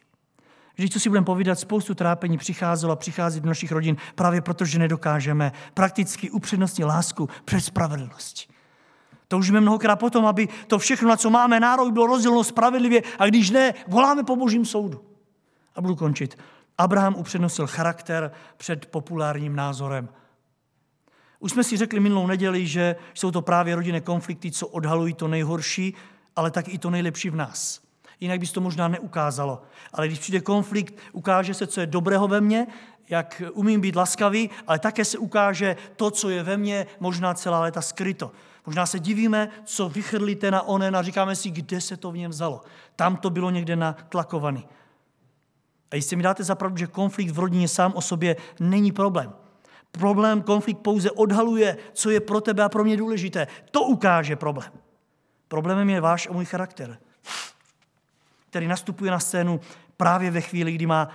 Vždyť, 0.75 0.93
co 0.93 1.01
si 1.01 1.09
budeme 1.09 1.27
povídat, 1.27 1.59
spoustu 1.59 1.95
trápení 1.95 2.39
přicházelo 2.39 2.93
a 2.93 2.97
přichází 2.97 3.41
do 3.41 3.49
našich 3.49 3.73
rodin 3.73 3.97
právě 4.15 4.41
proto, 4.41 4.65
že 4.65 4.79
nedokážeme 4.79 5.53
prakticky 5.75 6.31
upřednostnit 6.31 6.87
lásku 6.87 7.29
před 7.45 7.61
spravedlností. 7.61 8.60
Toužíme 9.31 9.61
mnohokrát 9.61 9.97
potom, 9.97 10.27
aby 10.27 10.49
to 10.67 10.79
všechno, 10.79 11.09
na 11.09 11.17
co 11.17 11.31
máme 11.31 11.61
nárok, 11.61 11.93
bylo 11.93 12.07
rozděleno 12.07 12.45
spravedlivě 12.45 13.03
a 13.19 13.27
když 13.27 13.51
ne, 13.51 13.75
voláme 13.89 14.25
po 14.25 14.37
božím 14.37 14.65
soudu. 14.65 15.05
A 15.75 15.81
budu 15.81 15.97
končit. 15.97 16.39
Abraham 16.79 17.15
upřednosil 17.15 17.67
charakter 17.67 18.31
před 18.57 18.87
populárním 18.87 19.57
názorem. 19.57 20.09
Už 21.39 21.51
jsme 21.51 21.65
si 21.65 21.77
řekli 21.77 22.01
minulou 22.01 22.27
neděli, 22.27 22.67
že 22.67 22.97
jsou 23.15 23.31
to 23.31 23.43
právě 23.43 23.75
rodinné 23.75 24.01
konflikty, 24.01 24.51
co 24.51 24.67
odhalují 24.67 25.15
to 25.15 25.29
nejhorší, 25.29 25.95
ale 26.37 26.51
tak 26.51 26.69
i 26.69 26.79
to 26.79 26.91
nejlepší 26.91 27.31
v 27.31 27.37
nás. 27.37 27.81
Jinak 28.21 28.41
by 28.41 28.47
to 28.47 28.61
možná 28.61 28.89
neukázalo. 28.89 29.63
Ale 29.93 30.07
když 30.07 30.19
přijde 30.19 30.41
konflikt, 30.41 30.95
ukáže 31.13 31.55
se, 31.55 31.67
co 31.67 31.81
je 31.81 31.87
dobrého 31.87 32.29
ve 32.29 32.41
mně, 32.41 32.67
jak 33.09 33.43
umím 33.53 33.81
být 33.81 33.97
laskavý, 33.97 34.51
ale 34.67 34.79
také 34.79 35.05
se 35.05 35.19
ukáže 35.19 35.77
to, 35.97 36.11
co 36.11 36.31
je 36.31 36.43
ve 36.43 36.57
mně 36.57 36.87
možná 37.01 37.35
celá 37.35 37.61
léta 37.61 37.81
skryto. 37.81 38.33
Možná 38.67 38.87
se 38.87 38.99
divíme, 38.99 39.49
co 39.65 39.89
vychrlíte 39.89 40.51
na 40.51 40.63
onen 40.63 40.97
a 40.97 41.03
říkáme 41.03 41.37
si, 41.37 41.51
kde 41.51 41.81
se 41.81 41.97
to 41.97 42.13
v 42.13 42.17
něm 42.17 42.31
vzalo. 42.31 42.61
Tam 42.97 43.17
to 43.17 43.31
bylo 43.31 43.51
někde 43.51 43.77
natlakovaný. 43.77 44.67
A 45.91 45.97
jestli 45.97 46.17
mi 46.17 46.23
dáte 46.23 46.45
zapravdu, 46.45 46.77
že 46.77 46.87
konflikt 46.87 47.31
v 47.31 47.39
rodině 47.39 47.69
sám 47.69 47.93
o 47.95 48.01
sobě 48.01 48.37
není 48.61 48.93
problém. 48.93 49.33
Problém, 49.91 50.43
konflikt 50.43 50.79
pouze 50.79 51.11
odhaluje, 51.11 51.77
co 51.93 52.11
je 52.11 52.21
pro 52.21 52.41
tebe 52.41 52.63
a 52.63 52.69
pro 52.69 52.85
mě 52.85 52.97
důležité. 52.97 53.47
To 53.71 53.83
ukáže 53.83 54.37
problém. 54.37 54.73
Problémem 55.49 55.91
je 55.91 56.01
váš 56.01 56.29
a 56.29 56.33
můj 56.33 56.45
charakter, 56.45 56.99
který 58.51 58.67
nastupuje 58.67 59.11
na 59.11 59.19
scénu 59.19 59.61
právě 59.97 60.31
ve 60.31 60.41
chvíli, 60.41 60.73
kdy 60.73 60.87
má 60.87 61.09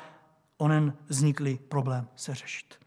onen 0.58 0.93
vzniklý 1.08 1.58
problém 1.58 2.08
se 2.16 2.36
řešit. 2.36 2.85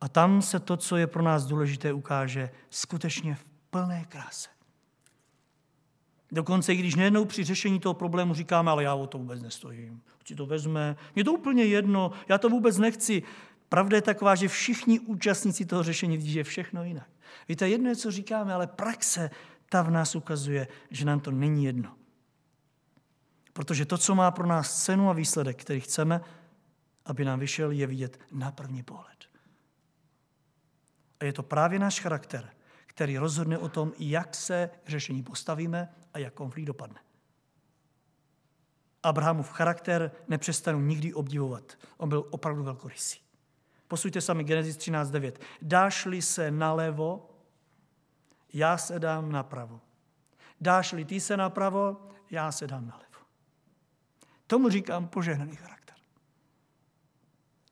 A 0.00 0.08
tam 0.08 0.42
se 0.42 0.60
to, 0.60 0.76
co 0.76 0.96
je 0.96 1.06
pro 1.06 1.22
nás 1.22 1.46
důležité, 1.46 1.92
ukáže 1.92 2.50
skutečně 2.70 3.34
v 3.34 3.44
plné 3.70 4.04
kráse. 4.08 4.48
Dokonce, 6.32 6.74
i 6.74 6.76
když 6.76 6.94
nejednou 6.94 7.24
při 7.24 7.44
řešení 7.44 7.80
toho 7.80 7.94
problému 7.94 8.34
říkáme, 8.34 8.70
ale 8.70 8.82
já 8.82 8.94
o 8.94 9.06
to 9.06 9.18
vůbec 9.18 9.42
nestojím, 9.42 10.02
si 10.24 10.34
to 10.34 10.46
vezme, 10.46 10.96
je 11.14 11.24
to 11.24 11.32
úplně 11.32 11.64
jedno, 11.64 12.10
já 12.28 12.38
to 12.38 12.48
vůbec 12.48 12.78
nechci. 12.78 13.22
Pravda 13.68 13.96
je 13.96 14.02
taková, 14.02 14.34
že 14.34 14.48
všichni 14.48 15.00
účastníci 15.00 15.66
toho 15.66 15.82
řešení 15.82 16.16
vidí, 16.16 16.30
že 16.30 16.40
je 16.40 16.44
všechno 16.44 16.84
jinak. 16.84 17.08
Víte, 17.48 17.68
jedno 17.68 17.88
je, 17.88 17.96
co 17.96 18.10
říkáme, 18.10 18.54
ale 18.54 18.66
praxe 18.66 19.30
ta 19.68 19.82
v 19.82 19.90
nás 19.90 20.14
ukazuje, 20.14 20.68
že 20.90 21.04
nám 21.04 21.20
to 21.20 21.30
není 21.30 21.64
jedno. 21.64 21.94
Protože 23.52 23.84
to, 23.84 23.98
co 23.98 24.14
má 24.14 24.30
pro 24.30 24.46
nás 24.46 24.84
cenu 24.84 25.10
a 25.10 25.12
výsledek, 25.12 25.60
který 25.60 25.80
chceme, 25.80 26.20
aby 27.04 27.24
nám 27.24 27.40
vyšel, 27.40 27.70
je 27.70 27.86
vidět 27.86 28.20
na 28.32 28.52
první 28.52 28.82
pohled. 28.82 29.15
A 31.20 31.24
je 31.24 31.32
to 31.32 31.42
právě 31.42 31.78
náš 31.78 32.00
charakter, 32.00 32.50
který 32.86 33.18
rozhodne 33.18 33.58
o 33.58 33.68
tom, 33.68 33.92
jak 33.98 34.34
se 34.34 34.70
k 34.84 34.88
řešení 34.88 35.22
postavíme 35.22 35.94
a 36.14 36.18
jak 36.18 36.34
konflikt 36.34 36.66
dopadne. 36.66 37.00
Abrahamův 39.02 39.50
charakter 39.50 40.10
nepřestanu 40.28 40.80
nikdy 40.80 41.14
obdivovat. 41.14 41.78
On 41.96 42.08
byl 42.08 42.26
opravdu 42.30 42.62
velkorysý. 42.62 43.18
Posuďte 43.88 44.20
sami 44.20 44.44
Genesis 44.44 44.76
13.9. 44.76 45.32
Dáš-li 45.62 46.22
se 46.22 46.50
nalevo, 46.50 47.30
já 48.52 48.78
se 48.78 48.98
dám 48.98 49.32
napravo. 49.32 49.80
Dáš-li 50.60 51.04
ty 51.04 51.20
se 51.20 51.36
napravo, 51.36 52.04
já 52.30 52.52
se 52.52 52.66
dám 52.66 52.86
nalevo. 52.86 53.06
Tomu 54.46 54.68
říkám 54.68 55.08
požehnaný 55.08 55.56
charakter. 55.56 55.96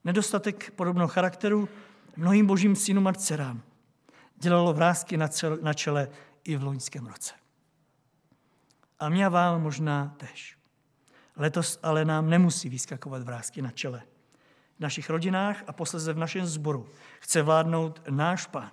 Nedostatek 0.05 0.71
podobného 0.71 1.09
charakteru 1.09 1.69
mnohým 2.17 2.47
božím 2.47 2.77
synům 2.77 3.07
a 3.07 3.13
dcerám 3.13 3.63
dělalo 4.45 4.73
vrázky 4.73 5.17
na 5.63 5.75
čele 5.75 6.09
i 6.45 6.57
v 6.57 6.63
loňském 6.63 7.07
roce. 7.07 7.35
A 9.01 9.09
mě 9.09 9.27
a 9.27 9.29
vám 9.29 9.63
možná 9.63 10.15
tež. 10.17 10.59
Letos 11.37 11.79
ale 11.83 12.05
nám 12.05 12.31
nemusí 12.31 12.69
vyskakovat 12.69 13.23
vrázky 13.23 13.63
na 13.63 13.71
čele. 13.71 14.03
V 14.77 14.81
našich 14.81 15.11
rodinách 15.11 15.63
a 15.67 15.73
posleze 15.73 16.13
v 16.13 16.19
našem 16.19 16.47
sboru 16.47 16.89
chce 17.21 17.43
vládnout 17.43 18.03
náš 18.11 18.47
pán. 18.47 18.71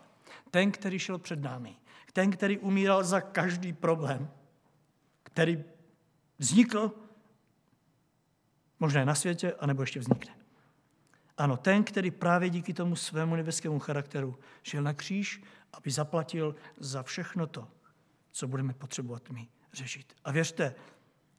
Ten, 0.51 0.71
který 0.71 0.99
šel 0.99 1.17
před 1.17 1.41
námi. 1.41 1.75
Ten, 2.13 2.31
který 2.31 2.57
umíral 2.57 3.03
za 3.03 3.21
každý 3.21 3.73
problém, 3.73 4.29
který 5.23 5.63
vznikl 6.37 6.91
možná 8.79 9.05
na 9.05 9.15
světě, 9.15 9.53
anebo 9.59 9.83
ještě 9.83 9.99
vznikne. 9.99 10.40
Ano, 11.37 11.57
ten, 11.57 11.83
který 11.83 12.11
právě 12.11 12.49
díky 12.49 12.73
tomu 12.73 12.95
svému 12.95 13.35
nebeskému 13.35 13.79
charakteru 13.79 14.39
šel 14.63 14.83
na 14.83 14.93
kříž, 14.93 15.43
aby 15.73 15.91
zaplatil 15.91 16.55
za 16.77 17.03
všechno 17.03 17.47
to, 17.47 17.67
co 18.31 18.47
budeme 18.47 18.73
potřebovat 18.73 19.29
my 19.29 19.47
řešit. 19.73 20.13
A 20.23 20.31
věřte, 20.31 20.75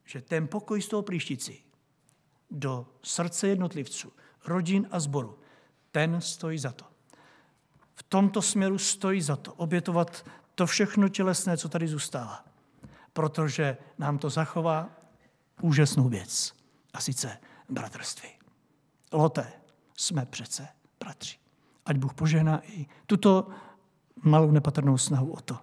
že 0.04 0.20
ten 0.20 0.48
pokoj 0.48 0.82
z 0.82 0.88
toho 0.88 1.02
příštici 1.02 1.58
do 2.50 2.86
srdce 3.02 3.48
jednotlivců, 3.48 4.12
rodin 4.46 4.88
a 4.90 5.00
zboru, 5.00 5.38
ten 5.90 6.20
stojí 6.20 6.58
za 6.58 6.72
to. 6.72 6.84
V 7.94 8.02
tomto 8.02 8.42
směru 8.42 8.78
stojí 8.78 9.22
za 9.22 9.36
to 9.36 9.54
obětovat 9.54 10.26
to 10.54 10.66
všechno 10.66 11.08
tělesné, 11.08 11.56
co 11.56 11.68
tady 11.68 11.88
zůstává. 11.88 12.44
Protože 13.12 13.76
nám 13.98 14.18
to 14.18 14.30
zachová 14.30 14.90
úžasnou 15.60 16.08
věc. 16.08 16.54
A 16.94 17.00
sice 17.00 17.38
bratrství. 17.68 18.28
Loté, 19.12 19.52
jsme 20.02 20.26
přece 20.26 20.68
bratři. 21.00 21.38
Ať 21.86 21.96
Bůh 21.96 22.14
požehná 22.14 22.60
i 22.64 22.86
tuto 23.06 23.48
malou 24.22 24.50
nepatrnou 24.50 24.98
snahu 24.98 25.32
o 25.32 25.40
to, 25.40 25.58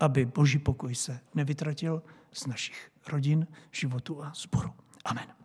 aby 0.00 0.26
boží 0.26 0.58
pokoj 0.58 0.94
se 0.94 1.20
nevytratil 1.34 2.02
z 2.32 2.46
našich 2.46 2.90
rodin, 3.08 3.46
životu 3.70 4.24
a 4.24 4.32
zboru. 4.34 4.70
Amen. 5.04 5.41